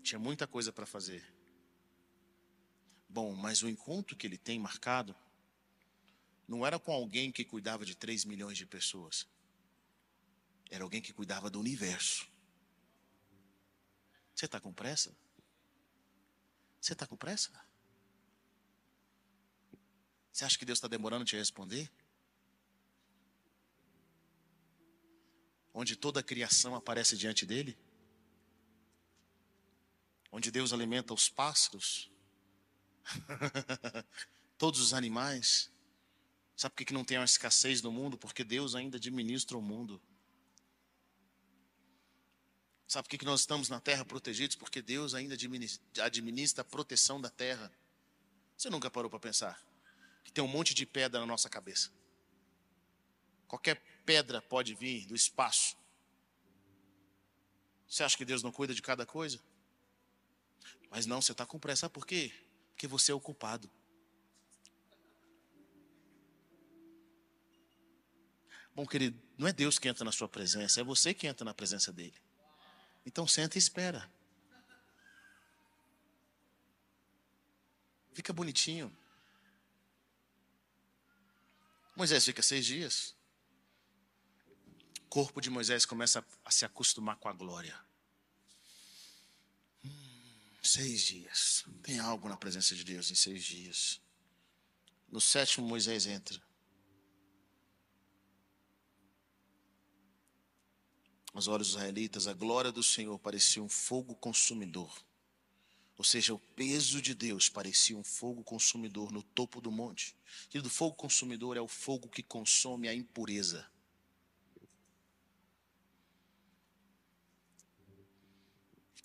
Tinha 0.03 0.19
muita 0.19 0.45
coisa 0.45 0.71
para 0.71 0.85
fazer. 0.85 1.25
Bom, 3.09 3.33
mas 3.33 3.63
o 3.63 3.67
encontro 3.67 4.15
que 4.15 4.27
ele 4.27 4.37
tem 4.37 4.59
marcado 4.59 5.15
não 6.47 6.65
era 6.65 6.79
com 6.79 6.91
alguém 6.91 7.31
que 7.31 7.43
cuidava 7.43 7.85
de 7.85 7.95
três 7.95 8.23
milhões 8.23 8.57
de 8.57 8.65
pessoas. 8.65 9.27
Era 10.69 10.83
alguém 10.83 11.01
que 11.01 11.13
cuidava 11.13 11.49
do 11.49 11.59
universo. 11.59 12.27
Você 14.33 14.45
está 14.45 14.59
com 14.59 14.71
pressa? 14.71 15.15
Você 16.79 16.93
está 16.93 17.05
com 17.05 17.17
pressa? 17.17 17.51
Você 20.31 20.45
acha 20.45 20.57
que 20.57 20.65
Deus 20.65 20.77
está 20.77 20.87
demorando 20.87 21.25
te 21.25 21.35
responder? 21.35 21.91
Onde 25.73 25.95
toda 25.95 26.19
a 26.19 26.23
criação 26.23 26.75
aparece 26.75 27.17
diante 27.17 27.45
dele? 27.45 27.77
Onde 30.31 30.51
Deus 30.51 30.71
alimenta 30.71 31.13
os 31.13 31.29
pássaros? 31.29 32.09
Todos 34.57 34.79
os 34.79 34.93
animais? 34.93 35.71
Sabe 36.57 36.73
por 36.73 36.83
que 36.83 36.91
não 36.91 37.05
tem 37.05 37.19
uma 37.19 37.23
escassez 37.23 37.83
no 37.83 37.91
mundo? 37.91 38.17
Porque 38.17 38.43
Deus 38.43 38.73
ainda 38.73 38.97
administra 38.97 39.55
o 39.55 39.61
mundo. 39.61 40.01
Sabe 42.87 43.07
por 43.07 43.15
que 43.15 43.23
nós 43.23 43.41
estamos 43.41 43.69
na 43.69 43.79
terra 43.79 44.03
protegidos? 44.03 44.55
Porque 44.55 44.81
Deus 44.81 45.13
ainda 45.13 45.35
administra 45.35 46.61
a 46.63 46.65
proteção 46.65 47.21
da 47.21 47.29
terra. 47.29 47.71
Você 48.57 48.71
nunca 48.71 48.89
parou 48.89 49.07
para 49.07 49.19
pensar 49.19 49.63
que 50.23 50.31
tem 50.31 50.43
um 50.43 50.47
monte 50.47 50.73
de 50.73 50.83
pedra 50.83 51.19
na 51.19 51.27
nossa 51.27 51.47
cabeça? 51.47 51.91
Qualquer 53.47 53.79
pedra 54.03 54.41
pode 54.41 54.73
vir 54.73 55.05
do 55.05 55.15
espaço. 55.15 55.77
Você 57.87 58.03
acha 58.03 58.17
que 58.17 58.25
Deus 58.25 58.41
não 58.41 58.51
cuida 58.51 58.73
de 58.73 58.81
cada 58.81 59.05
coisa? 59.05 59.39
Mas 60.89 61.05
não, 61.05 61.21
você 61.21 61.33
está 61.33 61.45
com 61.45 61.59
pressa. 61.59 61.81
Sabe 61.81 61.93
por 61.93 62.07
quê? 62.07 62.33
Porque 62.71 62.87
você 62.87 63.11
é 63.11 63.15
o 63.15 63.21
culpado. 63.21 63.69
Bom, 68.77 68.85
querido, 68.85 69.19
não 69.39 69.47
é 69.47 69.51
Deus 69.51 69.79
que 69.79 69.87
entra 69.87 70.05
na 70.05 70.11
sua 70.11 70.29
presença, 70.29 70.79
é 70.79 70.83
você 70.83 71.11
que 71.11 71.25
entra 71.25 71.43
na 71.43 71.51
presença 71.51 71.91
dele. 71.91 72.13
Então 73.03 73.25
senta 73.27 73.57
e 73.57 73.59
espera. 73.59 74.07
Fica 78.13 78.31
bonitinho. 78.31 78.95
Moisés 81.95 82.23
fica 82.23 82.43
seis 82.43 82.67
dias. 82.67 83.15
O 85.01 85.05
corpo 85.09 85.41
de 85.41 85.49
Moisés 85.49 85.83
começa 85.83 86.23
a 86.45 86.51
se 86.51 86.63
acostumar 86.63 87.15
com 87.15 87.27
a 87.27 87.33
glória. 87.33 87.75
Hum, 89.83 90.51
seis 90.61 91.01
dias. 91.01 91.65
Tem 91.81 91.97
algo 91.97 92.29
na 92.29 92.37
presença 92.37 92.75
de 92.75 92.83
Deus 92.83 93.09
em 93.09 93.15
seis 93.15 93.43
dias. 93.43 93.99
No 95.09 95.19
sétimo, 95.19 95.67
Moisés 95.67 96.05
entra. 96.05 96.46
Aos 101.37 101.47
olhos 101.47 101.67
dos 101.67 101.75
israelitas, 101.75 102.25
a 102.25 102.33
glória 102.33 102.71
do 102.71 102.81
Senhor 102.81 103.19
parecia 103.19 103.61
um 103.61 103.69
fogo 103.69 104.15
consumidor. 104.15 104.91
Ou 105.95 106.03
seja, 106.03 106.33
o 106.33 106.39
peso 106.39 106.99
de 106.99 107.13
Deus 107.13 107.47
parecia 107.47 107.95
um 107.95 108.03
fogo 108.03 108.43
consumidor 108.43 109.11
no 109.11 109.21
topo 109.21 109.61
do 109.61 109.69
monte. 109.69 110.15
E 110.51 110.59
do 110.59 110.67
fogo 110.67 110.95
consumidor 110.95 111.55
é 111.55 111.61
o 111.61 111.67
fogo 111.67 112.09
que 112.09 112.23
consome 112.23 112.87
a 112.87 112.95
impureza. 112.95 113.69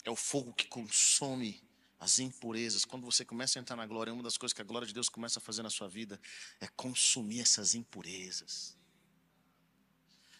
É 0.02 0.10
o 0.10 0.16
fogo 0.16 0.54
que 0.54 0.66
consome 0.66 1.62
as 2.00 2.18
impurezas. 2.18 2.86
Quando 2.86 3.04
você 3.04 3.26
começa 3.26 3.58
a 3.58 3.60
entrar 3.60 3.76
na 3.76 3.84
glória, 3.84 4.10
uma 4.10 4.22
das 4.22 4.38
coisas 4.38 4.54
que 4.54 4.62
a 4.62 4.64
glória 4.64 4.88
de 4.88 4.94
Deus 4.94 5.10
começa 5.10 5.38
a 5.38 5.42
fazer 5.42 5.62
na 5.62 5.68
sua 5.68 5.86
vida 5.86 6.18
é 6.62 6.66
consumir 6.66 7.40
essas 7.40 7.74
impurezas. 7.74 8.80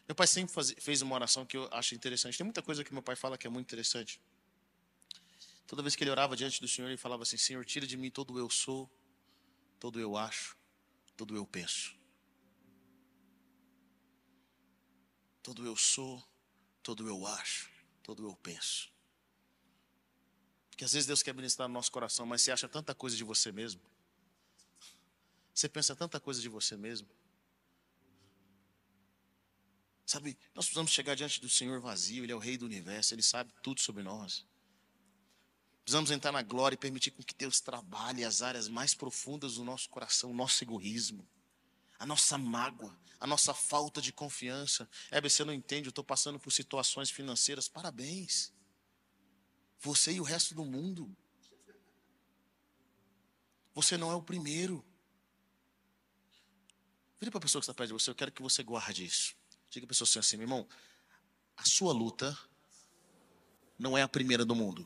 Meu 0.08 0.14
pai 0.14 0.26
sempre 0.26 0.52
faz, 0.52 0.74
fez 0.78 1.02
uma 1.02 1.14
oração 1.14 1.46
que 1.46 1.56
eu 1.56 1.68
acho 1.72 1.94
interessante. 1.94 2.36
Tem 2.36 2.44
muita 2.44 2.62
coisa 2.62 2.82
que 2.84 2.92
meu 2.92 3.02
pai 3.02 3.16
fala 3.16 3.38
que 3.38 3.46
é 3.46 3.50
muito 3.50 3.66
interessante. 3.66 4.20
Toda 5.66 5.82
vez 5.82 5.96
que 5.96 6.04
ele 6.04 6.10
orava 6.10 6.36
diante 6.36 6.60
do 6.60 6.68
Senhor, 6.68 6.88
ele 6.88 6.98
falava 6.98 7.22
assim: 7.22 7.36
Senhor, 7.36 7.64
tira 7.64 7.86
de 7.86 7.96
mim 7.96 8.10
todo 8.10 8.38
eu 8.38 8.50
sou, 8.50 8.90
todo 9.78 9.98
eu 9.98 10.16
acho, 10.16 10.56
todo 11.16 11.34
eu 11.36 11.46
penso. 11.46 11.96
Todo 15.42 15.66
eu 15.66 15.76
sou, 15.76 16.22
todo 16.82 17.08
eu 17.08 17.26
acho, 17.26 17.70
todo 18.02 18.28
eu 18.28 18.36
penso. 18.36 18.92
Porque 20.68 20.84
às 20.84 20.92
vezes 20.92 21.06
Deus 21.06 21.22
quer 21.22 21.34
ministrar 21.34 21.68
no 21.68 21.74
nosso 21.74 21.90
coração, 21.90 22.26
mas 22.26 22.42
você 22.42 22.52
acha 22.52 22.68
tanta 22.68 22.94
coisa 22.94 23.16
de 23.16 23.24
você 23.24 23.50
mesmo. 23.50 23.80
Você 25.54 25.68
pensa 25.68 25.94
tanta 25.94 26.18
coisa 26.18 26.40
de 26.40 26.48
você 26.48 26.76
mesmo. 26.76 27.08
Sabe, 30.04 30.36
nós 30.54 30.66
precisamos 30.66 30.90
chegar 30.90 31.14
diante 31.14 31.40
do 31.40 31.48
Senhor 31.48 31.80
vazio, 31.80 32.24
Ele 32.24 32.32
é 32.32 32.34
o 32.34 32.38
Rei 32.38 32.58
do 32.58 32.66
universo, 32.66 33.14
Ele 33.14 33.22
sabe 33.22 33.52
tudo 33.62 33.80
sobre 33.80 34.02
nós. 34.02 34.44
Precisamos 35.84 36.10
entrar 36.10 36.32
na 36.32 36.42
glória 36.42 36.74
e 36.74 36.78
permitir 36.78 37.10
com 37.10 37.22
que 37.22 37.34
Deus 37.34 37.60
trabalhe 37.60 38.24
as 38.24 38.40
áreas 38.40 38.68
mais 38.68 38.94
profundas 38.94 39.54
do 39.54 39.64
nosso 39.64 39.88
coração, 39.88 40.30
o 40.30 40.34
nosso 40.34 40.62
egoísmo, 40.62 41.26
a 41.98 42.06
nossa 42.06 42.38
mágoa, 42.38 42.96
a 43.18 43.26
nossa 43.26 43.52
falta 43.52 44.00
de 44.00 44.12
confiança. 44.12 44.88
É, 45.10 45.20
você 45.20 45.44
não 45.44 45.52
entende, 45.52 45.86
eu 45.86 45.90
estou 45.90 46.04
passando 46.04 46.38
por 46.38 46.52
situações 46.52 47.10
financeiras. 47.10 47.68
Parabéns. 47.68 48.52
Você 49.80 50.12
e 50.12 50.20
o 50.20 50.24
resto 50.24 50.54
do 50.54 50.64
mundo. 50.64 51.14
Você 53.74 53.96
não 53.96 54.10
é 54.10 54.14
o 54.14 54.22
primeiro. 54.22 54.84
Vire 57.18 57.30
para 57.30 57.38
a 57.38 57.42
pessoa 57.42 57.60
que 57.60 57.64
está 57.64 57.74
perto 57.74 57.88
de 57.88 57.92
você, 57.94 58.10
eu 58.10 58.14
quero 58.14 58.32
que 58.32 58.42
você 58.42 58.62
guarde 58.62 59.04
isso. 59.04 59.36
Diga 59.72 59.87
para 59.87 59.94
a 59.94 59.96
pessoa 59.96 60.20
assim, 60.20 60.37
meu 60.37 60.44
irmão, 60.44 60.68
a 61.56 61.64
sua 61.64 61.94
luta 61.94 62.38
não 63.78 63.96
é 63.96 64.02
a 64.02 64.08
primeira 64.08 64.44
do 64.44 64.54
mundo. 64.54 64.85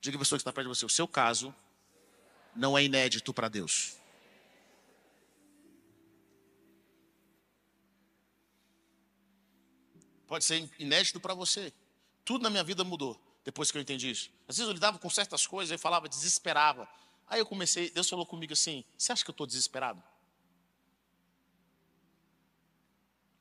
Diga 0.00 0.16
para 0.16 0.22
a 0.22 0.24
pessoa 0.24 0.36
que 0.36 0.40
está 0.40 0.52
perto 0.52 0.66
de 0.66 0.76
você, 0.76 0.84
o 0.84 0.88
seu 0.88 1.06
caso 1.06 1.54
não 2.56 2.76
é 2.76 2.82
inédito 2.82 3.32
para 3.32 3.48
Deus. 3.48 3.94
Pode 10.26 10.44
ser 10.44 10.68
inédito 10.76 11.20
para 11.20 11.34
você. 11.34 11.72
Tudo 12.24 12.42
na 12.42 12.50
minha 12.50 12.64
vida 12.64 12.82
mudou 12.82 13.16
depois 13.44 13.70
que 13.70 13.78
eu 13.78 13.82
entendi 13.82 14.10
isso. 14.10 14.28
Às 14.48 14.56
vezes 14.56 14.66
eu 14.66 14.74
lidava 14.74 14.98
com 14.98 15.08
certas 15.08 15.46
coisas, 15.46 15.70
eu 15.70 15.78
falava, 15.78 16.08
desesperava. 16.08 16.88
Aí 17.28 17.38
eu 17.38 17.46
comecei, 17.46 17.90
Deus 17.90 18.08
falou 18.08 18.26
comigo 18.26 18.52
assim: 18.52 18.84
Você 18.98 19.12
acha 19.12 19.22
que 19.22 19.30
eu 19.30 19.34
estou 19.34 19.46
desesperado? 19.46 20.02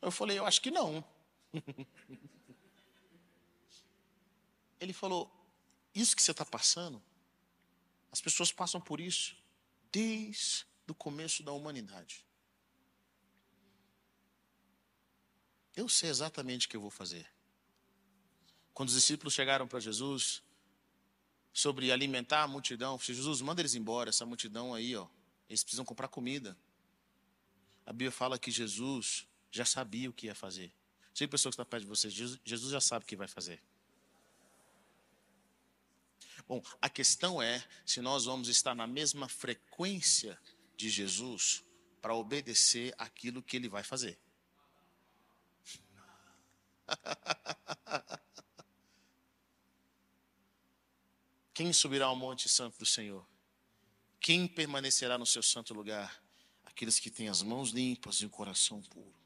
Eu 0.02 0.12
falei: 0.12 0.40
Eu 0.40 0.46
acho 0.46 0.62
que 0.62 0.72
não. 0.72 1.04
Ele 4.80 4.94
falou: 4.94 5.30
Isso 5.94 6.16
que 6.16 6.22
você 6.22 6.32
está 6.32 6.46
passando, 6.46 7.02
as 8.12 8.22
pessoas 8.22 8.52
passam 8.52 8.80
por 8.80 9.00
isso 9.00 9.36
desde 9.92 10.66
o 10.88 10.94
começo 10.94 11.44
da 11.44 11.52
humanidade. 11.52 12.26
Eu 15.76 15.88
sei 15.88 16.10
exatamente 16.10 16.66
o 16.68 16.70
que 16.70 16.76
eu 16.76 16.82
vou 16.82 16.90
fazer. 16.90 17.30
Quando 18.74 18.90
os 18.90 18.96
discípulos 18.96 19.34
chegaram 19.34 19.68
para 19.68 19.80
Jesus, 19.80 20.42
sobre 21.54 21.92
alimentar 21.92 22.44
a 22.44 22.48
multidão. 22.48 22.98
Jesus, 23.00 23.42
manda 23.42 23.62
eles 23.62 23.76
embora, 23.76 24.10
essa 24.10 24.26
multidão 24.26 24.74
aí, 24.74 24.96
ó. 24.96 25.08
Eles 25.50 25.64
precisam 25.64 25.84
comprar 25.84 26.08
comida. 26.08 26.58
A 27.86 27.92
Bíblia 27.92 28.12
fala 28.12 28.38
que 28.38 28.52
Jesus 28.52 29.28
já 29.52 29.66
sabia 29.66 30.10
o 30.10 30.14
que 30.14 30.28
ia 30.28 30.36
fazer. 30.36 30.72
Se 31.14 31.24
a 31.24 31.28
pessoa 31.28 31.52
que 31.52 31.56
está 31.56 31.66
perto 31.66 31.84
de 31.84 31.90
você, 31.90 32.10
Jesus 32.10 32.72
já 32.72 32.80
sabe 32.80 33.04
o 33.04 33.08
que 33.08 33.16
vai 33.16 33.28
fazer. 33.28 33.62
Bom, 36.48 36.64
a 36.82 36.90
questão 36.90 37.42
é 37.42 37.64
se 37.86 38.02
nós 38.02 38.26
vamos 38.26 38.48
estar 38.48 38.74
na 38.74 38.88
mesma 38.88 39.30
frequência 39.30 40.40
de 40.76 40.90
Jesus 40.90 41.64
para 42.02 42.16
obedecer 42.16 42.96
aquilo 42.98 43.44
que 43.44 43.58
ele 43.58 43.70
vai 43.70 43.84
fazer. 43.84 44.18
Quem 51.54 51.74
subirá 51.74 52.06
ao 52.06 52.16
monte 52.16 52.48
santo 52.48 52.80
do 52.80 52.86
Senhor? 52.86 53.28
Quem 54.20 54.48
permanecerá 54.48 55.18
no 55.18 55.26
seu 55.26 55.44
santo 55.44 55.74
lugar? 55.74 56.24
Aqueles 56.64 56.98
que 57.00 57.12
têm 57.12 57.28
as 57.28 57.42
mãos 57.44 57.72
limpas 57.72 58.22
e 58.22 58.26
o 58.26 58.30
coração 58.30 58.82
puro. 58.84 59.19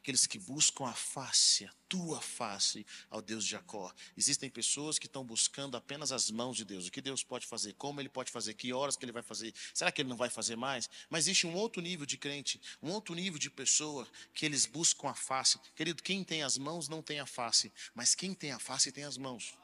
Aqueles 0.00 0.26
que 0.26 0.38
buscam 0.38 0.86
a 0.86 0.94
face, 0.94 1.66
a 1.66 1.72
tua 1.86 2.22
face, 2.22 2.86
ao 3.10 3.20
Deus 3.20 3.44
de 3.44 3.50
Jacó. 3.50 3.92
Existem 4.16 4.48
pessoas 4.48 4.98
que 4.98 5.06
estão 5.06 5.22
buscando 5.22 5.76
apenas 5.76 6.10
as 6.10 6.30
mãos 6.30 6.56
de 6.56 6.64
Deus. 6.64 6.86
O 6.86 6.90
que 6.90 7.02
Deus 7.02 7.22
pode 7.22 7.46
fazer, 7.46 7.74
como 7.74 8.00
Ele 8.00 8.08
pode 8.08 8.30
fazer, 8.30 8.54
que 8.54 8.72
horas 8.72 8.96
que 8.96 9.04
Ele 9.04 9.12
vai 9.12 9.22
fazer. 9.22 9.52
Será 9.74 9.92
que 9.92 10.00
Ele 10.00 10.08
não 10.08 10.16
vai 10.16 10.30
fazer 10.30 10.56
mais? 10.56 10.88
Mas 11.10 11.24
existe 11.24 11.46
um 11.46 11.54
outro 11.54 11.82
nível 11.82 12.06
de 12.06 12.16
crente, 12.16 12.58
um 12.82 12.90
outro 12.90 13.14
nível 13.14 13.38
de 13.38 13.50
pessoa 13.50 14.08
que 14.32 14.46
eles 14.46 14.64
buscam 14.64 15.10
a 15.10 15.14
face. 15.14 15.58
Querido, 15.76 16.02
quem 16.02 16.24
tem 16.24 16.42
as 16.42 16.56
mãos 16.56 16.88
não 16.88 17.02
tem 17.02 17.20
a 17.20 17.26
face, 17.26 17.70
mas 17.94 18.14
quem 18.14 18.32
tem 18.32 18.52
a 18.52 18.58
face 18.58 18.90
tem 18.90 19.04
as 19.04 19.18
mãos. 19.18 19.54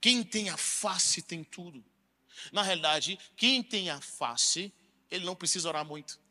Quem 0.00 0.24
tem 0.24 0.48
a 0.48 0.56
face 0.56 1.20
tem 1.20 1.44
tudo. 1.44 1.84
Na 2.50 2.62
realidade, 2.62 3.18
quem 3.36 3.62
tem 3.62 3.90
a 3.90 4.00
face, 4.00 4.72
ele 5.10 5.24
não 5.24 5.36
precisa 5.36 5.68
orar 5.68 5.84
muito. 5.84 6.21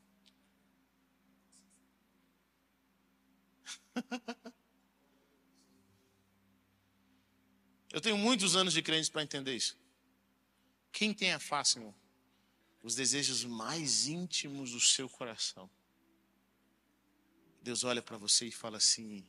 Eu 7.91 7.99
tenho 7.99 8.17
muitos 8.17 8.55
anos 8.55 8.73
de 8.73 8.81
crentes 8.81 9.09
para 9.09 9.21
entender 9.21 9.53
isso. 9.55 9.77
Quem 10.91 11.13
tem 11.13 11.33
a 11.33 11.39
face, 11.39 11.77
irmão? 11.77 11.93
Os 12.81 12.95
desejos 12.95 13.43
mais 13.43 14.07
íntimos 14.07 14.71
do 14.71 14.79
seu 14.79 15.09
coração. 15.09 15.69
Deus 17.61 17.83
olha 17.83 18.01
para 18.01 18.17
você 18.17 18.47
e 18.47 18.51
fala 18.51 18.77
assim: 18.77 19.27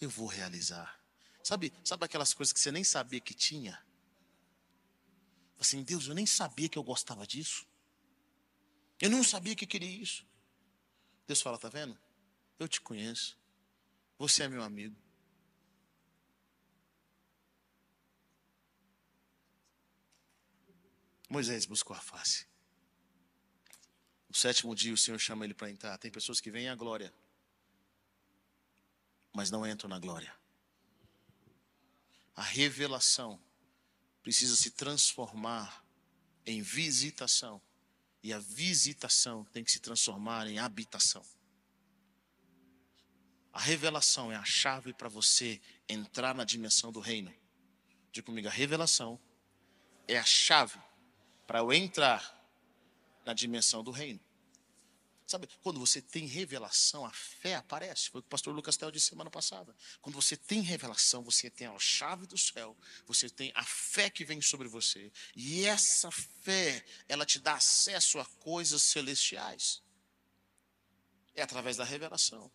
Eu 0.00 0.08
vou 0.10 0.26
realizar. 0.26 1.02
Sabe, 1.42 1.72
sabe 1.82 2.04
aquelas 2.04 2.34
coisas 2.34 2.52
que 2.52 2.60
você 2.60 2.70
nem 2.70 2.84
sabia 2.84 3.20
que 3.20 3.34
tinha? 3.34 3.82
Assim, 5.58 5.82
Deus, 5.82 6.06
eu 6.06 6.14
nem 6.14 6.26
sabia 6.26 6.68
que 6.68 6.78
eu 6.78 6.82
gostava 6.82 7.26
disso. 7.26 7.66
Eu 9.00 9.10
não 9.10 9.24
sabia 9.24 9.56
que 9.56 9.66
queria 9.66 9.90
isso. 9.90 10.26
Deus 11.26 11.40
fala, 11.40 11.58
tá 11.58 11.68
vendo? 11.68 11.98
Eu 12.58 12.68
te 12.68 12.80
conheço. 12.80 13.36
Você 14.18 14.42
é 14.42 14.48
meu 14.48 14.62
amigo. 14.62 14.96
Moisés 21.30 21.66
buscou 21.66 21.94
a 21.94 22.00
face. 22.00 22.46
No 24.28 24.34
sétimo 24.34 24.74
dia 24.74 24.92
o 24.92 24.98
Senhor 24.98 25.18
chama 25.18 25.44
ele 25.44 25.54
para 25.54 25.70
entrar. 25.70 25.96
Tem 25.98 26.10
pessoas 26.10 26.40
que 26.40 26.50
vêm 26.50 26.68
à 26.68 26.74
glória, 26.74 27.14
mas 29.34 29.50
não 29.50 29.66
entram 29.66 29.88
na 29.88 29.98
glória 29.98 30.38
a 32.38 32.42
revelação 32.42 33.42
precisa 34.22 34.54
se 34.54 34.70
transformar 34.70 35.84
em 36.46 36.62
visitação. 36.62 37.60
E 38.22 38.32
a 38.32 38.38
visitação 38.38 39.44
tem 39.46 39.64
que 39.64 39.72
se 39.72 39.80
transformar 39.80 40.46
em 40.46 40.56
habitação. 40.56 41.24
A 43.52 43.60
revelação 43.60 44.30
é 44.30 44.36
a 44.36 44.44
chave 44.44 44.92
para 44.92 45.08
você 45.08 45.60
entrar 45.88 46.34
na 46.34 46.44
dimensão 46.44 46.92
do 46.92 47.00
reino. 47.00 47.34
Diga 48.12 48.26
comigo, 48.26 48.48
a 48.48 48.50
revelação 48.50 49.18
é 50.06 50.18
a 50.18 50.24
chave 50.24 50.78
para 51.46 51.60
eu 51.60 51.72
entrar 51.72 52.36
na 53.24 53.32
dimensão 53.32 53.82
do 53.82 53.90
reino. 53.90 54.20
Sabe, 55.26 55.46
quando 55.62 55.78
você 55.78 56.00
tem 56.00 56.24
revelação, 56.24 57.04
a 57.04 57.10
fé 57.10 57.56
aparece. 57.56 58.08
Foi 58.08 58.20
o 58.20 58.22
que 58.22 58.28
o 58.28 58.30
pastor 58.30 58.54
Lucas 58.54 58.78
Tel 58.78 58.90
disse 58.90 59.10
semana 59.10 59.30
passada. 59.30 59.76
Quando 60.00 60.14
você 60.14 60.38
tem 60.38 60.62
revelação, 60.62 61.22
você 61.22 61.50
tem 61.50 61.66
a 61.66 61.78
chave 61.78 62.26
do 62.26 62.38
céu, 62.38 62.74
você 63.06 63.28
tem 63.28 63.52
a 63.54 63.62
fé 63.62 64.08
que 64.08 64.24
vem 64.24 64.40
sobre 64.40 64.68
você. 64.68 65.12
E 65.36 65.66
essa 65.66 66.10
fé, 66.10 66.82
ela 67.06 67.26
te 67.26 67.38
dá 67.38 67.56
acesso 67.56 68.18
a 68.18 68.24
coisas 68.24 68.82
celestiais. 68.82 69.82
É 71.34 71.42
através 71.42 71.76
da 71.76 71.84
revelação. 71.84 72.50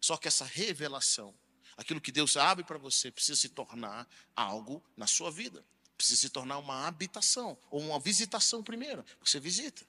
Só 0.00 0.16
que 0.16 0.28
essa 0.28 0.44
revelação, 0.44 1.34
aquilo 1.76 2.00
que 2.00 2.12
Deus 2.12 2.36
abre 2.36 2.64
para 2.64 2.78
você, 2.78 3.10
precisa 3.10 3.38
se 3.38 3.48
tornar 3.48 4.08
algo 4.34 4.82
na 4.96 5.06
sua 5.06 5.30
vida. 5.30 5.64
Precisa 5.96 6.20
se 6.20 6.30
tornar 6.30 6.58
uma 6.58 6.86
habitação, 6.86 7.58
ou 7.70 7.80
uma 7.80 7.98
visitação 7.98 8.62
primeiro. 8.62 9.04
Você 9.20 9.40
visita. 9.40 9.84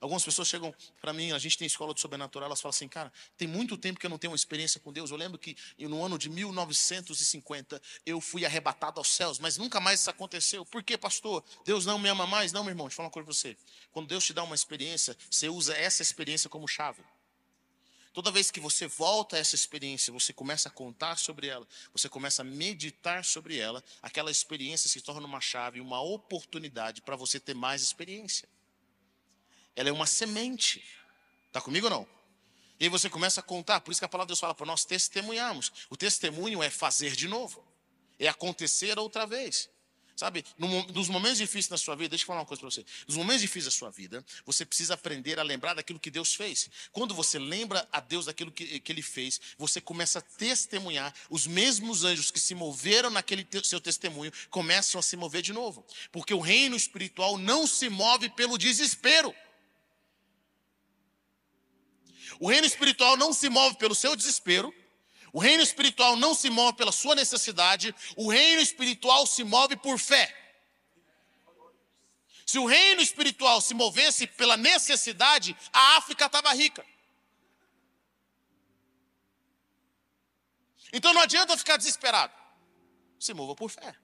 Algumas 0.00 0.24
pessoas 0.24 0.48
chegam 0.48 0.74
para 0.98 1.12
mim, 1.12 1.32
a 1.32 1.38
gente 1.38 1.58
tem 1.58 1.66
escola 1.66 1.92
de 1.92 2.00
sobrenatural, 2.00 2.46
elas 2.46 2.60
falam 2.60 2.70
assim, 2.70 2.88
cara, 2.88 3.12
tem 3.36 3.46
muito 3.46 3.76
tempo 3.76 4.00
que 4.00 4.06
eu 4.06 4.10
não 4.10 4.16
tenho 4.16 4.30
uma 4.30 4.36
experiência 4.36 4.80
com 4.80 4.90
Deus. 4.90 5.10
Eu 5.10 5.16
lembro 5.18 5.38
que 5.38 5.54
no 5.78 6.02
ano 6.02 6.18
de 6.18 6.30
1950 6.30 7.82
eu 8.06 8.18
fui 8.18 8.46
arrebatado 8.46 8.98
aos 8.98 9.08
céus, 9.08 9.38
mas 9.38 9.58
nunca 9.58 9.78
mais 9.78 10.00
isso 10.00 10.08
aconteceu. 10.08 10.64
Por 10.64 10.82
quê, 10.82 10.96
pastor? 10.96 11.44
Deus 11.66 11.84
não 11.84 11.98
me 11.98 12.08
ama 12.08 12.26
mais? 12.26 12.50
Não, 12.50 12.64
meu 12.64 12.70
irmão, 12.70 12.86
deixa 12.86 12.94
eu 12.94 12.96
falar 12.96 13.08
uma 13.08 13.12
coisa 13.12 13.26
para 13.26 13.34
você. 13.34 13.56
Quando 13.92 14.08
Deus 14.08 14.24
te 14.24 14.32
dá 14.32 14.42
uma 14.42 14.54
experiência, 14.54 15.14
você 15.30 15.50
usa 15.50 15.76
essa 15.76 16.00
experiência 16.00 16.48
como 16.48 16.66
chave. 16.66 17.02
Toda 18.12 18.30
vez 18.30 18.50
que 18.50 18.58
você 18.58 18.86
volta 18.86 19.36
a 19.36 19.38
essa 19.38 19.54
experiência, 19.54 20.12
você 20.12 20.32
começa 20.32 20.68
a 20.68 20.72
contar 20.72 21.16
sobre 21.16 21.46
ela, 21.46 21.66
você 21.92 22.08
começa 22.08 22.42
a 22.42 22.44
meditar 22.44 23.24
sobre 23.24 23.58
ela, 23.58 23.82
aquela 24.02 24.30
experiência 24.30 24.88
se 24.88 25.00
torna 25.00 25.26
uma 25.26 25.40
chave, 25.40 25.80
uma 25.80 26.00
oportunidade 26.00 27.02
para 27.02 27.14
você 27.14 27.38
ter 27.38 27.54
mais 27.54 27.82
experiência 27.82 28.48
ela 29.80 29.88
é 29.88 29.92
uma 29.92 30.06
semente. 30.06 30.84
Está 31.46 31.60
comigo 31.60 31.86
ou 31.86 31.90
não? 31.90 32.08
E 32.78 32.84
aí 32.84 32.88
você 32.88 33.10
começa 33.10 33.40
a 33.40 33.42
contar, 33.42 33.80
por 33.80 33.90
isso 33.90 34.00
que 34.00 34.04
a 34.04 34.08
palavra 34.08 34.26
de 34.26 34.30
Deus 34.30 34.40
fala 34.40 34.54
para 34.54 34.66
nós 34.66 34.84
testemunharmos. 34.84 35.70
O 35.90 35.96
testemunho 35.96 36.62
é 36.62 36.70
fazer 36.70 37.14
de 37.14 37.28
novo, 37.28 37.66
é 38.18 38.28
acontecer 38.28 38.98
outra 38.98 39.26
vez. 39.26 39.68
Sabe, 40.20 40.44
nos 40.58 41.08
momentos 41.08 41.38
difíceis 41.38 41.70
na 41.70 41.78
sua 41.78 41.96
vida, 41.96 42.10
deixa 42.10 42.24
eu 42.24 42.26
falar 42.26 42.40
uma 42.40 42.44
coisa 42.44 42.60
para 42.60 42.70
você. 42.70 42.84
Nos 43.08 43.16
momentos 43.16 43.40
difíceis 43.40 43.64
da 43.64 43.70
sua 43.70 43.90
vida, 43.90 44.22
você 44.44 44.66
precisa 44.66 44.92
aprender 44.92 45.40
a 45.40 45.42
lembrar 45.42 45.72
daquilo 45.72 45.98
que 45.98 46.10
Deus 46.10 46.34
fez. 46.34 46.68
Quando 46.92 47.14
você 47.14 47.38
lembra 47.38 47.88
a 47.90 48.00
Deus 48.00 48.26
daquilo 48.26 48.52
que, 48.52 48.80
que 48.80 48.92
Ele 48.92 49.00
fez, 49.00 49.40
você 49.56 49.80
começa 49.80 50.18
a 50.18 50.22
testemunhar. 50.22 51.14
Os 51.30 51.46
mesmos 51.46 52.04
anjos 52.04 52.30
que 52.30 52.38
se 52.38 52.54
moveram 52.54 53.08
naquele 53.08 53.42
te, 53.42 53.66
seu 53.66 53.80
testemunho 53.80 54.30
começam 54.50 54.98
a 54.98 55.02
se 55.02 55.16
mover 55.16 55.40
de 55.40 55.54
novo. 55.54 55.86
Porque 56.12 56.34
o 56.34 56.40
reino 56.40 56.76
espiritual 56.76 57.38
não 57.38 57.66
se 57.66 57.88
move 57.88 58.28
pelo 58.28 58.58
desespero. 58.58 59.34
O 62.38 62.46
reino 62.46 62.66
espiritual 62.66 63.16
não 63.16 63.32
se 63.32 63.48
move 63.48 63.78
pelo 63.78 63.94
seu 63.94 64.14
desespero, 64.14 64.70
o 65.32 65.38
reino 65.38 65.62
espiritual 65.62 66.16
não 66.16 66.34
se 66.34 66.50
move 66.50 66.76
pela 66.76 66.92
sua 66.92 67.14
necessidade, 67.14 67.94
o 68.16 68.28
reino 68.28 68.60
espiritual 68.60 69.26
se 69.26 69.44
move 69.44 69.76
por 69.76 69.98
fé. 69.98 70.36
Se 72.44 72.58
o 72.58 72.66
reino 72.66 73.00
espiritual 73.00 73.60
se 73.60 73.74
movesse 73.74 74.26
pela 74.26 74.56
necessidade, 74.56 75.56
a 75.72 75.96
África 75.98 76.26
estava 76.26 76.52
rica. 76.52 76.84
Então 80.92 81.14
não 81.14 81.20
adianta 81.20 81.56
ficar 81.56 81.76
desesperado. 81.76 82.34
Se 83.20 83.32
mova 83.32 83.54
por 83.54 83.70
fé. 83.70 83.94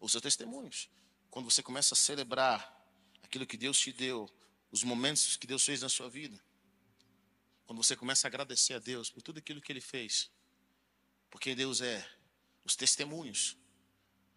Os 0.00 0.12
seus 0.12 0.22
testemunhos. 0.22 0.88
Quando 1.30 1.50
você 1.50 1.62
começa 1.62 1.94
a 1.94 1.96
celebrar 1.96 2.74
aquilo 3.22 3.46
que 3.46 3.58
Deus 3.58 3.78
te 3.78 3.92
deu, 3.92 4.30
os 4.70 4.82
momentos 4.82 5.36
que 5.36 5.46
Deus 5.46 5.64
fez 5.64 5.82
na 5.82 5.88
sua 5.90 6.08
vida, 6.08 6.42
quando 7.66 7.82
você 7.82 7.96
começa 7.96 8.26
a 8.26 8.28
agradecer 8.28 8.74
a 8.74 8.78
Deus 8.78 9.10
por 9.10 9.20
tudo 9.20 9.38
aquilo 9.38 9.60
que 9.60 9.72
Ele 9.72 9.80
fez, 9.80 10.30
porque 11.30 11.54
Deus 11.54 11.80
é 11.80 12.08
os 12.64 12.76
testemunhos, 12.76 13.56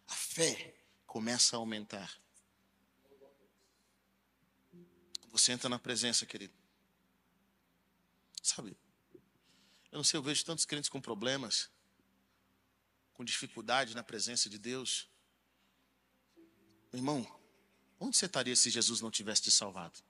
a 0.08 0.14
fé 0.14 0.74
começa 1.06 1.56
a 1.56 1.58
aumentar. 1.58 2.20
Você 5.30 5.52
entra 5.52 5.68
na 5.68 5.78
presença, 5.78 6.26
querido. 6.26 6.52
Sabe, 8.42 8.76
eu 9.92 9.96
não 9.96 10.04
sei, 10.04 10.18
eu 10.18 10.22
vejo 10.22 10.44
tantos 10.44 10.64
crentes 10.64 10.88
com 10.88 11.00
problemas, 11.00 11.70
com 13.12 13.24
dificuldade 13.24 13.94
na 13.94 14.02
presença 14.02 14.48
de 14.48 14.58
Deus. 14.58 15.08
Meu 16.92 16.98
irmão, 16.98 17.40
onde 17.98 18.16
você 18.16 18.26
estaria 18.26 18.56
se 18.56 18.70
Jesus 18.70 19.00
não 19.00 19.10
tivesse 19.10 19.42
te 19.42 19.50
salvado? 19.50 20.00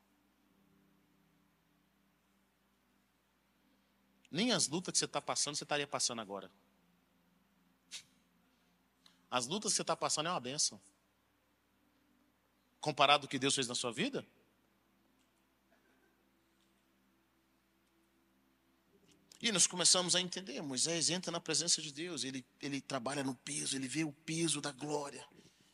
Nem 4.30 4.52
as 4.52 4.68
lutas 4.68 4.92
que 4.92 4.98
você 4.98 5.06
está 5.06 5.20
passando, 5.20 5.56
você 5.56 5.64
estaria 5.64 5.86
passando 5.86 6.20
agora. 6.20 6.50
As 9.30 9.46
lutas 9.46 9.72
que 9.72 9.76
você 9.76 9.82
está 9.82 9.96
passando 9.96 10.26
é 10.26 10.30
uma 10.30 10.40
benção. 10.40 10.80
Comparado 12.80 13.24
ao 13.24 13.28
que 13.28 13.38
Deus 13.38 13.54
fez 13.54 13.66
na 13.66 13.74
sua 13.74 13.92
vida? 13.92 14.26
E 19.42 19.50
nós 19.50 19.66
começamos 19.66 20.14
a 20.14 20.20
entender, 20.20 20.60
Moisés 20.60 21.08
entra 21.08 21.32
na 21.32 21.40
presença 21.40 21.80
de 21.80 21.90
Deus, 21.90 22.24
ele, 22.24 22.44
ele 22.60 22.80
trabalha 22.80 23.24
no 23.24 23.34
peso, 23.34 23.74
ele 23.74 23.88
vê 23.88 24.04
o 24.04 24.12
peso 24.12 24.60
da 24.60 24.70
glória. 24.70 25.26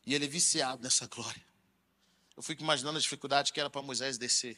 E 0.05 0.15
ele 0.15 0.25
é 0.25 0.29
viciado 0.29 0.83
nessa 0.83 1.07
glória. 1.09 1.45
Eu 2.37 2.43
fico 2.43 2.63
imaginando 2.63 2.97
a 2.97 3.01
dificuldade 3.01 3.53
que 3.53 3.59
era 3.59 3.69
para 3.69 3.83
Moisés 3.83 4.19
descer. 4.19 4.57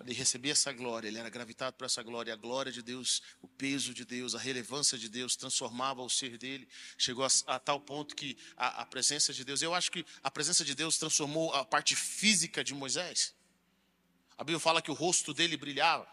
Ele 0.00 0.14
recebia 0.14 0.52
essa 0.52 0.72
glória, 0.72 1.06
ele 1.06 1.18
era 1.18 1.28
gravitado 1.28 1.76
por 1.76 1.84
essa 1.84 2.02
glória, 2.02 2.32
a 2.32 2.36
glória 2.36 2.72
de 2.72 2.82
Deus, 2.82 3.22
o 3.40 3.46
peso 3.46 3.92
de 3.92 4.04
Deus, 4.04 4.34
a 4.34 4.38
relevância 4.38 4.96
de 4.98 5.08
Deus 5.08 5.36
transformava 5.36 6.02
o 6.02 6.08
ser 6.08 6.38
dele, 6.38 6.66
chegou 6.96 7.24
a, 7.24 7.28
a 7.46 7.58
tal 7.58 7.78
ponto 7.78 8.16
que 8.16 8.36
a, 8.56 8.82
a, 8.82 8.86
presença 8.86 9.32
de 9.32 9.44
Deus, 9.44 9.60
eu 9.60 9.74
acho 9.74 9.92
que 9.92 10.04
a 10.22 10.30
presença 10.30 10.64
de 10.64 10.74
Deus 10.74 10.98
transformou 10.98 11.54
a 11.54 11.64
parte 11.64 11.94
física 11.94 12.64
de 12.64 12.74
Moisés. 12.74 13.34
A 14.36 14.42
Bíblia 14.42 14.58
fala 14.58 14.82
que 14.82 14.90
o 14.90 14.94
rosto 14.94 15.34
dele 15.34 15.56
brilhava, 15.56 16.08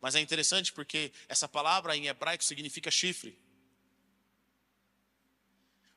mas 0.00 0.14
é 0.14 0.20
interessante 0.20 0.72
porque 0.72 1.12
essa 1.28 1.46
palavra 1.46 1.96
em 1.96 2.06
hebraico 2.06 2.42
significa 2.42 2.90
chifre. 2.90 3.38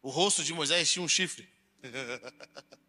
O 0.02 0.10
rosto 0.10 0.44
de 0.44 0.54
Moisés 0.54 0.92
tinha 0.92 1.04
um 1.04 1.08
chifre. 1.08 1.50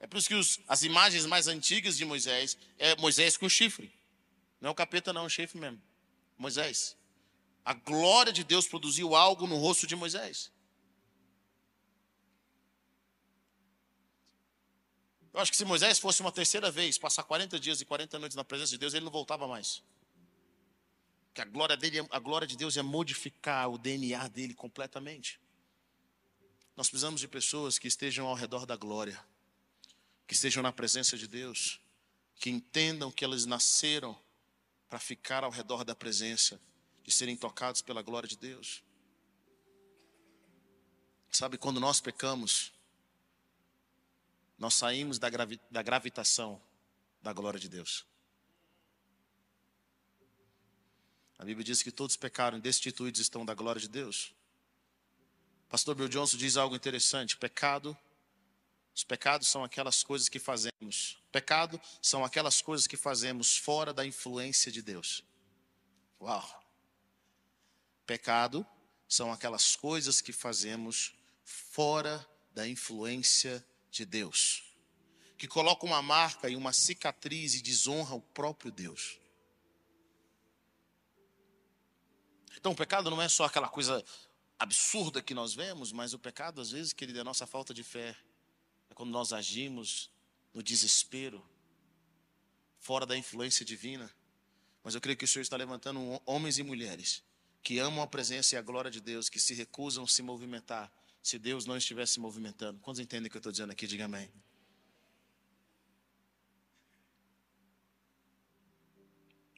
É 0.00 0.06
por 0.06 0.16
isso 0.16 0.28
que 0.28 0.34
os, 0.34 0.58
as 0.66 0.82
imagens 0.82 1.26
mais 1.26 1.46
antigas 1.46 1.96
de 1.96 2.06
Moisés 2.06 2.56
é 2.78 2.96
Moisés 2.96 3.36
com 3.36 3.48
chifre. 3.48 3.92
Não 4.58 4.68
é 4.68 4.72
o 4.72 4.74
capeta, 4.74 5.12
não, 5.12 5.22
é 5.22 5.26
o 5.26 5.28
chifre 5.28 5.60
mesmo. 5.60 5.80
Moisés. 6.38 6.96
A 7.62 7.74
glória 7.74 8.32
de 8.32 8.42
Deus 8.42 8.66
produziu 8.66 9.14
algo 9.14 9.46
no 9.46 9.56
rosto 9.56 9.86
de 9.86 9.94
Moisés. 9.94 10.50
Eu 15.34 15.38
acho 15.38 15.50
que 15.50 15.56
se 15.56 15.64
Moisés 15.66 15.98
fosse 15.98 16.22
uma 16.22 16.32
terceira 16.32 16.70
vez, 16.70 16.96
passar 16.98 17.22
40 17.22 17.60
dias 17.60 17.80
e 17.80 17.84
40 17.84 18.18
noites 18.18 18.34
na 18.34 18.42
presença 18.42 18.72
de 18.72 18.78
Deus, 18.78 18.94
ele 18.94 19.04
não 19.04 19.12
voltava 19.12 19.46
mais. 19.46 19.82
Porque 21.26 21.42
a 21.42 21.44
glória, 21.44 21.76
dele, 21.76 22.04
a 22.10 22.18
glória 22.18 22.48
de 22.48 22.56
Deus 22.56 22.76
é 22.76 22.82
modificar 22.82 23.70
o 23.70 23.78
DNA 23.78 24.26
dele 24.28 24.54
completamente. 24.54 25.38
Nós 26.74 26.88
precisamos 26.88 27.20
de 27.20 27.28
pessoas 27.28 27.78
que 27.78 27.86
estejam 27.86 28.26
ao 28.26 28.34
redor 28.34 28.64
da 28.64 28.76
glória 28.76 29.22
que 30.30 30.34
estejam 30.34 30.62
na 30.62 30.70
presença 30.70 31.18
de 31.18 31.26
Deus, 31.26 31.80
que 32.36 32.50
entendam 32.50 33.10
que 33.10 33.24
elas 33.24 33.46
nasceram 33.46 34.16
para 34.88 35.00
ficar 35.00 35.42
ao 35.42 35.50
redor 35.50 35.82
da 35.82 35.92
presença, 35.92 36.60
de 37.02 37.10
serem 37.10 37.36
tocados 37.36 37.82
pela 37.82 38.00
glória 38.00 38.28
de 38.28 38.36
Deus. 38.36 38.80
Sabe, 41.32 41.58
quando 41.58 41.80
nós 41.80 42.00
pecamos, 42.00 42.72
nós 44.56 44.74
saímos 44.74 45.18
da, 45.18 45.28
gravi 45.28 45.60
da 45.68 45.82
gravitação 45.82 46.62
da 47.20 47.32
glória 47.32 47.58
de 47.58 47.68
Deus. 47.68 48.06
A 51.40 51.44
Bíblia 51.44 51.64
diz 51.64 51.82
que 51.82 51.90
todos 51.90 52.14
pecaram 52.14 52.56
e 52.56 52.60
destituídos 52.60 53.20
estão 53.20 53.44
da 53.44 53.52
glória 53.52 53.80
de 53.80 53.88
Deus. 53.88 54.32
Pastor 55.68 55.96
Bill 55.96 56.08
Johnson 56.08 56.36
diz 56.36 56.56
algo 56.56 56.76
interessante: 56.76 57.36
pecado 57.36 57.98
os 59.00 59.04
pecados 59.04 59.48
são 59.48 59.64
aquelas 59.64 60.02
coisas 60.02 60.28
que 60.28 60.38
fazemos. 60.38 61.18
Pecado 61.32 61.80
são 62.02 62.22
aquelas 62.22 62.60
coisas 62.60 62.86
que 62.86 62.98
fazemos 62.98 63.56
fora 63.56 63.94
da 63.94 64.04
influência 64.04 64.70
de 64.70 64.82
Deus. 64.82 65.24
Uau! 66.20 66.62
Pecado 68.04 68.66
são 69.08 69.32
aquelas 69.32 69.74
coisas 69.74 70.20
que 70.20 70.34
fazemos 70.34 71.14
fora 71.42 72.28
da 72.52 72.68
influência 72.68 73.64
de 73.90 74.04
Deus. 74.04 74.64
Que 75.38 75.48
colocam 75.48 75.88
uma 75.88 76.02
marca 76.02 76.50
e 76.50 76.54
uma 76.54 76.74
cicatriz 76.74 77.54
e 77.54 77.62
desonra 77.62 78.14
o 78.14 78.20
próprio 78.20 78.70
Deus. 78.70 79.18
Então, 82.54 82.72
o 82.72 82.76
pecado 82.76 83.08
não 83.08 83.22
é 83.22 83.30
só 83.30 83.46
aquela 83.46 83.70
coisa 83.70 84.04
absurda 84.58 85.22
que 85.22 85.32
nós 85.32 85.54
vemos, 85.54 85.90
mas 85.90 86.12
o 86.12 86.18
pecado, 86.18 86.60
às 86.60 86.70
vezes, 86.70 86.92
querido, 86.92 87.16
é 87.16 87.22
a 87.22 87.24
nossa 87.24 87.46
falta 87.46 87.72
de 87.72 87.82
fé 87.82 88.14
quando 89.00 89.12
nós 89.12 89.32
agimos 89.32 90.10
no 90.52 90.62
desespero, 90.62 91.42
fora 92.78 93.06
da 93.06 93.16
influência 93.16 93.64
divina. 93.64 94.14
Mas 94.84 94.94
eu 94.94 95.00
creio 95.00 95.16
que 95.16 95.24
o 95.24 95.26
Senhor 95.26 95.40
está 95.40 95.56
levantando 95.56 96.20
homens 96.26 96.58
e 96.58 96.62
mulheres 96.62 97.24
que 97.62 97.78
amam 97.78 98.02
a 98.02 98.06
presença 98.06 98.54
e 98.54 98.58
a 98.58 98.62
glória 98.62 98.90
de 98.90 99.00
Deus, 99.00 99.30
que 99.30 99.40
se 99.40 99.54
recusam 99.54 100.04
a 100.04 100.06
se 100.06 100.20
movimentar 100.20 100.92
se 101.22 101.38
Deus 101.38 101.64
não 101.64 101.78
estivesse 101.78 102.12
se 102.12 102.20
movimentando. 102.20 102.78
Quantos 102.80 103.00
entendem 103.00 103.28
o 103.28 103.30
que 103.30 103.38
eu 103.38 103.40
estou 103.40 103.50
dizendo 103.50 103.72
aqui? 103.72 103.86
Diga 103.86 104.04
amém. 104.04 104.30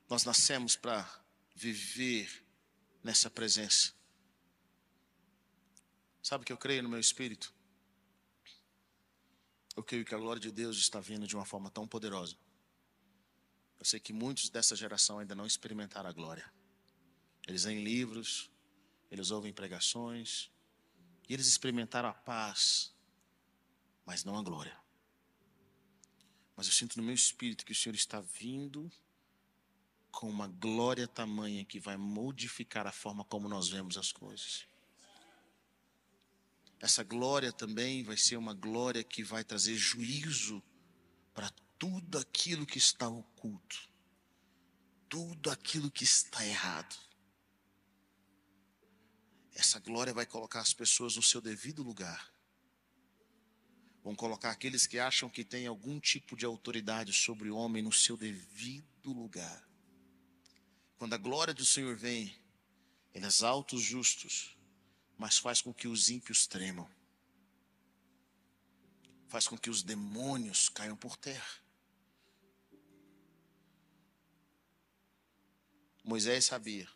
Nós 0.09 0.23
nascemos 0.23 0.77
para 0.77 1.05
viver 1.53 2.47
nessa 3.03 3.29
presença. 3.29 3.93
Sabe 6.23 6.43
o 6.43 6.47
que 6.47 6.53
eu 6.53 6.57
creio 6.57 6.85
no 6.85 6.89
meu 6.89 7.01
espírito? 7.01 7.53
Eu 9.77 9.83
creio 9.83 10.05
que 10.05 10.15
a 10.15 10.19
glória 10.19 10.41
de 10.41 10.51
Deus 10.51 10.77
está 10.77 11.01
vindo 11.01 11.27
de 11.27 11.35
uma 11.35 11.45
forma 11.45 11.71
tão 11.71 11.87
poderosa. 11.87 12.37
Eu 13.79 13.85
sei 13.85 13.99
que 13.99 14.13
muitos 14.13 14.49
dessa 14.49 14.77
geração 14.77 15.19
ainda 15.19 15.35
não 15.35 15.47
experimentaram 15.47 16.09
a 16.09 16.13
glória. 16.13 16.53
Eles 17.47 17.65
leem 17.65 17.83
livros, 17.83 18.51
eles 19.11 19.31
ouvem 19.31 19.53
pregações, 19.53 20.51
e 21.29 21.33
eles 21.33 21.47
experimentaram 21.47 22.09
a 22.09 22.13
paz, 22.13 22.95
mas 24.05 24.25
não 24.25 24.39
a 24.39 24.43
glória. 24.43 24.79
Mas 26.55 26.67
eu 26.67 26.73
sinto 26.73 26.97
no 26.99 27.03
meu 27.03 27.15
espírito 27.15 27.65
que 27.65 27.73
o 27.73 27.75
Senhor 27.75 27.95
está 27.95 28.21
vindo 28.21 28.91
com 30.11 30.29
uma 30.29 30.47
glória 30.47 31.09
tamanha 31.09 31.65
que 31.65 31.81
vai 31.81 31.97
modificar 31.97 32.87
a 32.87 32.93
forma 32.93 33.25
como 33.25 33.49
nós 33.49 33.69
vemos 33.69 33.97
as 33.97 34.13
coisas. 34.13 34.67
Essa 36.83 37.05
glória 37.05 37.53
também 37.53 38.03
vai 38.03 38.17
ser 38.17 38.37
uma 38.37 38.53
glória 38.53 39.05
que 39.05 39.23
vai 39.23 39.45
trazer 39.45 39.77
juízo 39.77 40.61
para 41.33 41.49
tudo 41.79 42.19
aquilo 42.19 42.67
que 42.67 42.77
está 42.77 43.09
oculto, 43.09 43.89
tudo 45.09 45.49
aquilo 45.49 45.89
que 45.93 46.03
está 46.03 46.45
errado. 46.45 46.97
essa 49.55 49.79
glória 49.79 50.13
vai 50.13 50.27
colocar 50.27 50.61
as 50.61 50.75
pessoas 50.75 51.15
no 51.15 51.23
seu 51.23 51.41
devido 51.41 51.85
lugar. 51.85 52.33
Vão 54.03 54.17
colocar 54.17 54.51
aqueles 54.51 54.85
que 54.85 54.99
acham 54.99 55.31
que 55.31 55.45
têm 55.45 55.69
algum 55.69 56.01
tipo 56.01 56.37
de 56.37 56.45
autoridade 56.45 57.13
sobre 57.13 57.49
o 57.49 57.57
homem 57.57 57.81
no 57.81 57.93
seu 57.93 58.17
devido 58.17 59.13
lugar. 59.13 59.63
Quando 60.97 61.13
a 61.13 61.19
glória 61.19 61.55
do 61.55 61.65
Senhor 61.65 61.95
vem, 61.95 62.35
ele 63.15 63.27
exalta 63.27 63.77
os 63.77 63.83
justos, 63.83 64.57
mas 65.23 65.39
faz 65.39 65.63
com 65.63 65.73
que 65.73 65.87
os 65.87 66.11
ímpios 66.11 66.49
tremam. 66.49 66.91
Faz 69.29 69.47
com 69.47 69.57
que 69.57 69.71
os 69.71 69.81
demônios 69.81 70.69
caiam 70.69 70.97
por 70.97 71.17
terra. 71.17 71.63
Moisés 76.03 76.47
sabia 76.47 76.89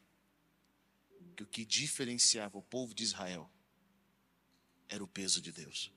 que 1.37 1.45
o 1.45 1.47
que 1.47 1.65
diferenciava 1.65 2.59
o 2.59 2.63
povo 2.63 2.93
de 2.93 3.05
Israel 3.05 3.49
era 4.89 5.05
o 5.05 5.07
peso 5.07 5.41
de 5.41 5.53
Deus. 5.53 5.93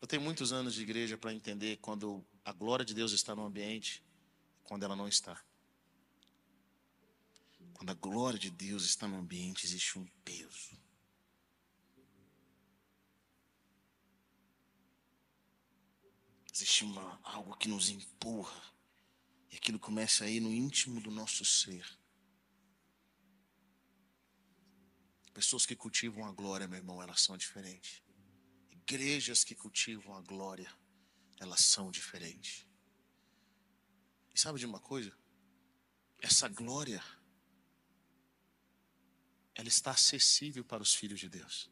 Eu 0.00 0.06
tenho 0.06 0.22
muitos 0.22 0.52
anos 0.52 0.74
de 0.74 0.82
igreja 0.82 1.18
para 1.18 1.34
entender 1.34 1.78
quando 1.78 2.24
a 2.44 2.52
glória 2.52 2.84
de 2.84 2.94
Deus 2.94 3.10
está 3.10 3.34
no 3.34 3.44
ambiente 3.44 4.04
e 4.60 4.62
quando 4.62 4.84
ela 4.84 4.94
não 4.94 5.08
está. 5.08 5.44
Quando 7.76 7.90
a 7.90 7.94
glória 7.94 8.38
de 8.38 8.50
Deus 8.50 8.84
está 8.84 9.06
no 9.06 9.16
ambiente, 9.16 9.66
existe 9.66 9.98
um 9.98 10.06
peso. 10.24 10.80
Existe 16.52 16.84
uma, 16.84 17.20
algo 17.22 17.56
que 17.56 17.68
nos 17.68 17.90
empurra. 17.90 18.74
E 19.50 19.56
aquilo 19.56 19.78
começa 19.78 20.24
aí 20.24 20.40
no 20.40 20.52
íntimo 20.52 21.00
do 21.00 21.10
nosso 21.10 21.44
ser. 21.44 21.86
Pessoas 25.34 25.66
que 25.66 25.76
cultivam 25.76 26.24
a 26.24 26.32
glória, 26.32 26.66
meu 26.66 26.78
irmão, 26.78 27.02
elas 27.02 27.20
são 27.20 27.36
diferentes 27.36 28.02
igrejas 28.86 29.42
que 29.42 29.54
cultivam 29.54 30.14
a 30.14 30.20
glória, 30.20 30.72
elas 31.40 31.60
são 31.64 31.90
diferentes. 31.90 32.64
E 34.32 34.38
sabe 34.38 34.60
de 34.60 34.66
uma 34.66 34.78
coisa? 34.78 35.12
Essa 36.20 36.48
glória, 36.48 37.02
ela 39.56 39.68
está 39.68 39.90
acessível 39.92 40.62
para 40.62 40.82
os 40.82 40.94
filhos 40.94 41.18
de 41.18 41.28
Deus. 41.28 41.70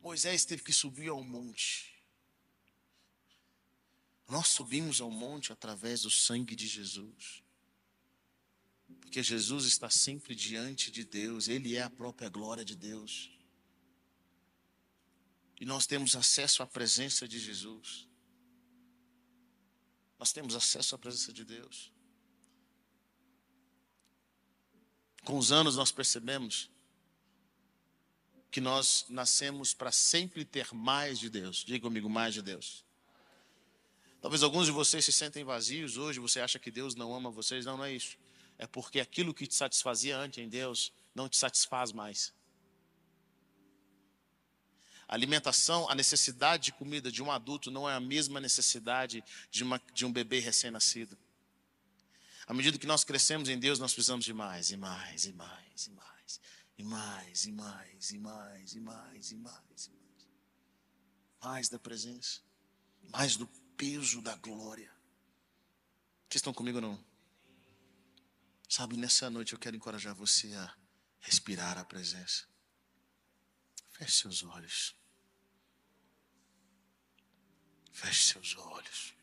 Moisés 0.00 0.44
teve 0.44 0.62
que 0.62 0.72
subir 0.72 1.08
ao 1.08 1.22
monte. 1.24 1.92
Nós 4.28 4.48
subimos 4.48 5.00
ao 5.00 5.10
monte 5.10 5.52
através 5.52 6.02
do 6.02 6.10
sangue 6.10 6.54
de 6.54 6.66
Jesus. 6.66 7.42
Porque 9.00 9.22
Jesus 9.22 9.64
está 9.64 9.90
sempre 9.90 10.34
diante 10.34 10.90
de 10.90 11.04
Deus, 11.04 11.48
Ele 11.48 11.74
é 11.74 11.82
a 11.82 11.90
própria 11.90 12.28
glória 12.28 12.64
de 12.64 12.76
Deus. 12.76 13.30
E 15.60 15.64
nós 15.64 15.86
temos 15.86 16.14
acesso 16.14 16.62
à 16.62 16.66
presença 16.66 17.26
de 17.26 17.40
Jesus. 17.40 18.06
Nós 20.18 20.32
temos 20.32 20.54
acesso 20.54 20.94
à 20.94 20.98
presença 20.98 21.32
de 21.32 21.44
Deus. 21.44 21.93
Com 25.24 25.38
os 25.38 25.50
anos 25.50 25.76
nós 25.76 25.90
percebemos 25.90 26.70
que 28.50 28.60
nós 28.60 29.06
nascemos 29.08 29.74
para 29.74 29.90
sempre 29.90 30.44
ter 30.44 30.72
mais 30.72 31.18
de 31.18 31.28
Deus. 31.28 31.64
Diga 31.64 31.80
comigo, 31.80 32.08
mais 32.08 32.34
de 32.34 32.42
Deus. 32.42 32.84
Talvez 34.20 34.42
alguns 34.42 34.66
de 34.66 34.72
vocês 34.72 35.04
se 35.04 35.12
sentem 35.12 35.42
vazios 35.44 35.96
hoje, 35.96 36.20
você 36.20 36.40
acha 36.40 36.58
que 36.58 36.70
Deus 36.70 36.94
não 36.94 37.14
ama 37.14 37.30
vocês. 37.30 37.64
Não, 37.64 37.76
não 37.76 37.84
é 37.84 37.92
isso 37.92 38.16
é 38.58 38.66
porque 38.66 39.00
aquilo 39.00 39.34
que 39.34 39.46
te 39.46 39.54
satisfazia 39.54 40.16
antes 40.16 40.42
em 40.42 40.48
Deus 40.48 40.92
não 41.14 41.28
te 41.28 41.36
satisfaz 41.36 41.92
mais. 41.92 42.32
A 45.06 45.14
alimentação, 45.14 45.88
a 45.88 45.94
necessidade 45.94 46.64
de 46.64 46.72
comida 46.72 47.10
de 47.12 47.22
um 47.22 47.30
adulto 47.30 47.70
não 47.70 47.88
é 47.88 47.94
a 47.94 48.00
mesma 48.00 48.40
necessidade 48.40 49.22
de, 49.50 49.62
uma, 49.62 49.80
de 49.92 50.06
um 50.06 50.12
bebê 50.12 50.38
recém-nascido. 50.38 51.16
À 52.46 52.52
medida 52.52 52.78
que 52.78 52.86
nós 52.86 53.04
crescemos 53.04 53.48
em 53.48 53.58
Deus, 53.58 53.78
nós 53.78 53.92
precisamos 53.92 54.24
de 54.24 54.34
mais, 54.34 54.70
e 54.70 54.76
mais, 54.76 55.24
e 55.24 55.32
mais, 55.32 55.86
e 55.86 55.90
mais, 55.90 56.40
e 56.76 56.82
mais, 56.84 57.44
e 57.44 57.52
mais, 57.52 58.12
e 58.12 58.18
mais, 58.18 58.72
e 58.74 58.80
mais, 58.80 59.30
e 59.30 59.36
mais. 59.36 59.90
Mais 61.42 61.68
da 61.68 61.78
presença, 61.78 62.40
mais 63.10 63.36
do 63.36 63.46
peso 63.76 64.20
da 64.20 64.34
glória. 64.36 64.92
Vocês 66.28 66.40
estão 66.40 66.52
comigo 66.52 66.78
ou 66.78 66.82
não? 66.82 67.04
Sabe, 68.68 68.96
nessa 68.96 69.30
noite 69.30 69.52
eu 69.52 69.58
quero 69.58 69.76
encorajar 69.76 70.14
você 70.14 70.52
a 70.54 70.74
respirar 71.20 71.78
a 71.78 71.84
presença. 71.84 72.44
Feche 73.92 74.18
seus 74.18 74.42
olhos. 74.42 74.94
Feche 77.92 78.32
seus 78.32 78.56
olhos. 78.56 79.14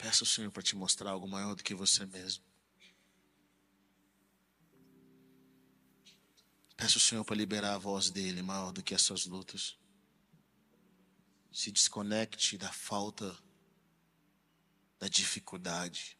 Peça 0.00 0.24
ao 0.24 0.26
Senhor 0.26 0.50
para 0.50 0.62
te 0.62 0.74
mostrar 0.74 1.10
algo 1.10 1.28
maior 1.28 1.54
do 1.54 1.62
que 1.62 1.74
você 1.74 2.06
mesmo. 2.06 2.42
Peça 6.74 6.96
ao 6.96 7.00
Senhor 7.00 7.22
para 7.22 7.36
liberar 7.36 7.74
a 7.74 7.78
voz 7.78 8.08
dele 8.08 8.40
maior 8.40 8.72
do 8.72 8.82
que 8.82 8.94
essas 8.94 9.26
lutas 9.26 9.76
se 11.52 11.70
desconecte 11.70 12.56
da 12.56 12.72
falta, 12.72 13.38
da 14.98 15.06
dificuldade, 15.06 16.16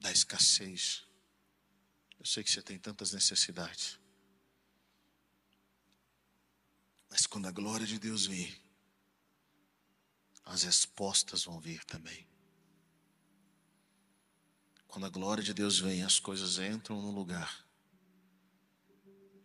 da 0.00 0.10
escassez. 0.10 1.04
Eu 2.18 2.26
sei 2.26 2.42
que 2.42 2.50
você 2.50 2.60
tem 2.60 2.76
tantas 2.76 3.12
necessidades. 3.12 4.00
Mas 7.08 7.24
quando 7.24 7.46
a 7.46 7.52
glória 7.52 7.86
de 7.86 8.00
Deus 8.00 8.26
vir, 8.26 8.67
as 10.48 10.62
respostas 10.62 11.44
vão 11.44 11.60
vir 11.60 11.84
também. 11.84 12.26
Quando 14.86 15.04
a 15.04 15.10
glória 15.10 15.42
de 15.42 15.52
Deus 15.52 15.78
vem, 15.78 16.02
as 16.02 16.18
coisas 16.18 16.58
entram 16.58 17.00
no 17.00 17.10
lugar. 17.10 17.64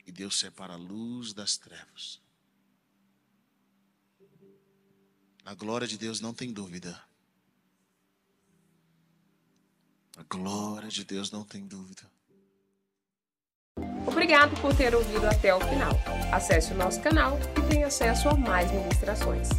E 0.05 0.11
Deus 0.11 0.39
separa 0.39 0.73
a 0.73 0.77
luz 0.77 1.33
das 1.33 1.57
trevas. 1.57 2.21
A 5.45 5.53
glória 5.53 5.85
de 5.85 5.97
Deus 5.97 6.21
não 6.21 6.33
tem 6.33 6.53
dúvida. 6.53 7.03
A 10.15 10.23
glória 10.23 10.89
de 10.89 11.03
Deus 11.03 11.31
não 11.31 11.43
tem 11.43 11.67
dúvida. 11.67 12.09
Obrigado 14.07 14.59
por 14.61 14.73
ter 14.75 14.95
ouvido 14.95 15.25
até 15.25 15.53
o 15.53 15.59
final. 15.59 15.93
Acesse 16.31 16.71
o 16.71 16.77
nosso 16.77 17.01
canal 17.01 17.37
e 17.57 17.69
tenha 17.69 17.87
acesso 17.87 18.29
a 18.29 18.37
mais 18.37 18.71
ministrações. 18.71 19.49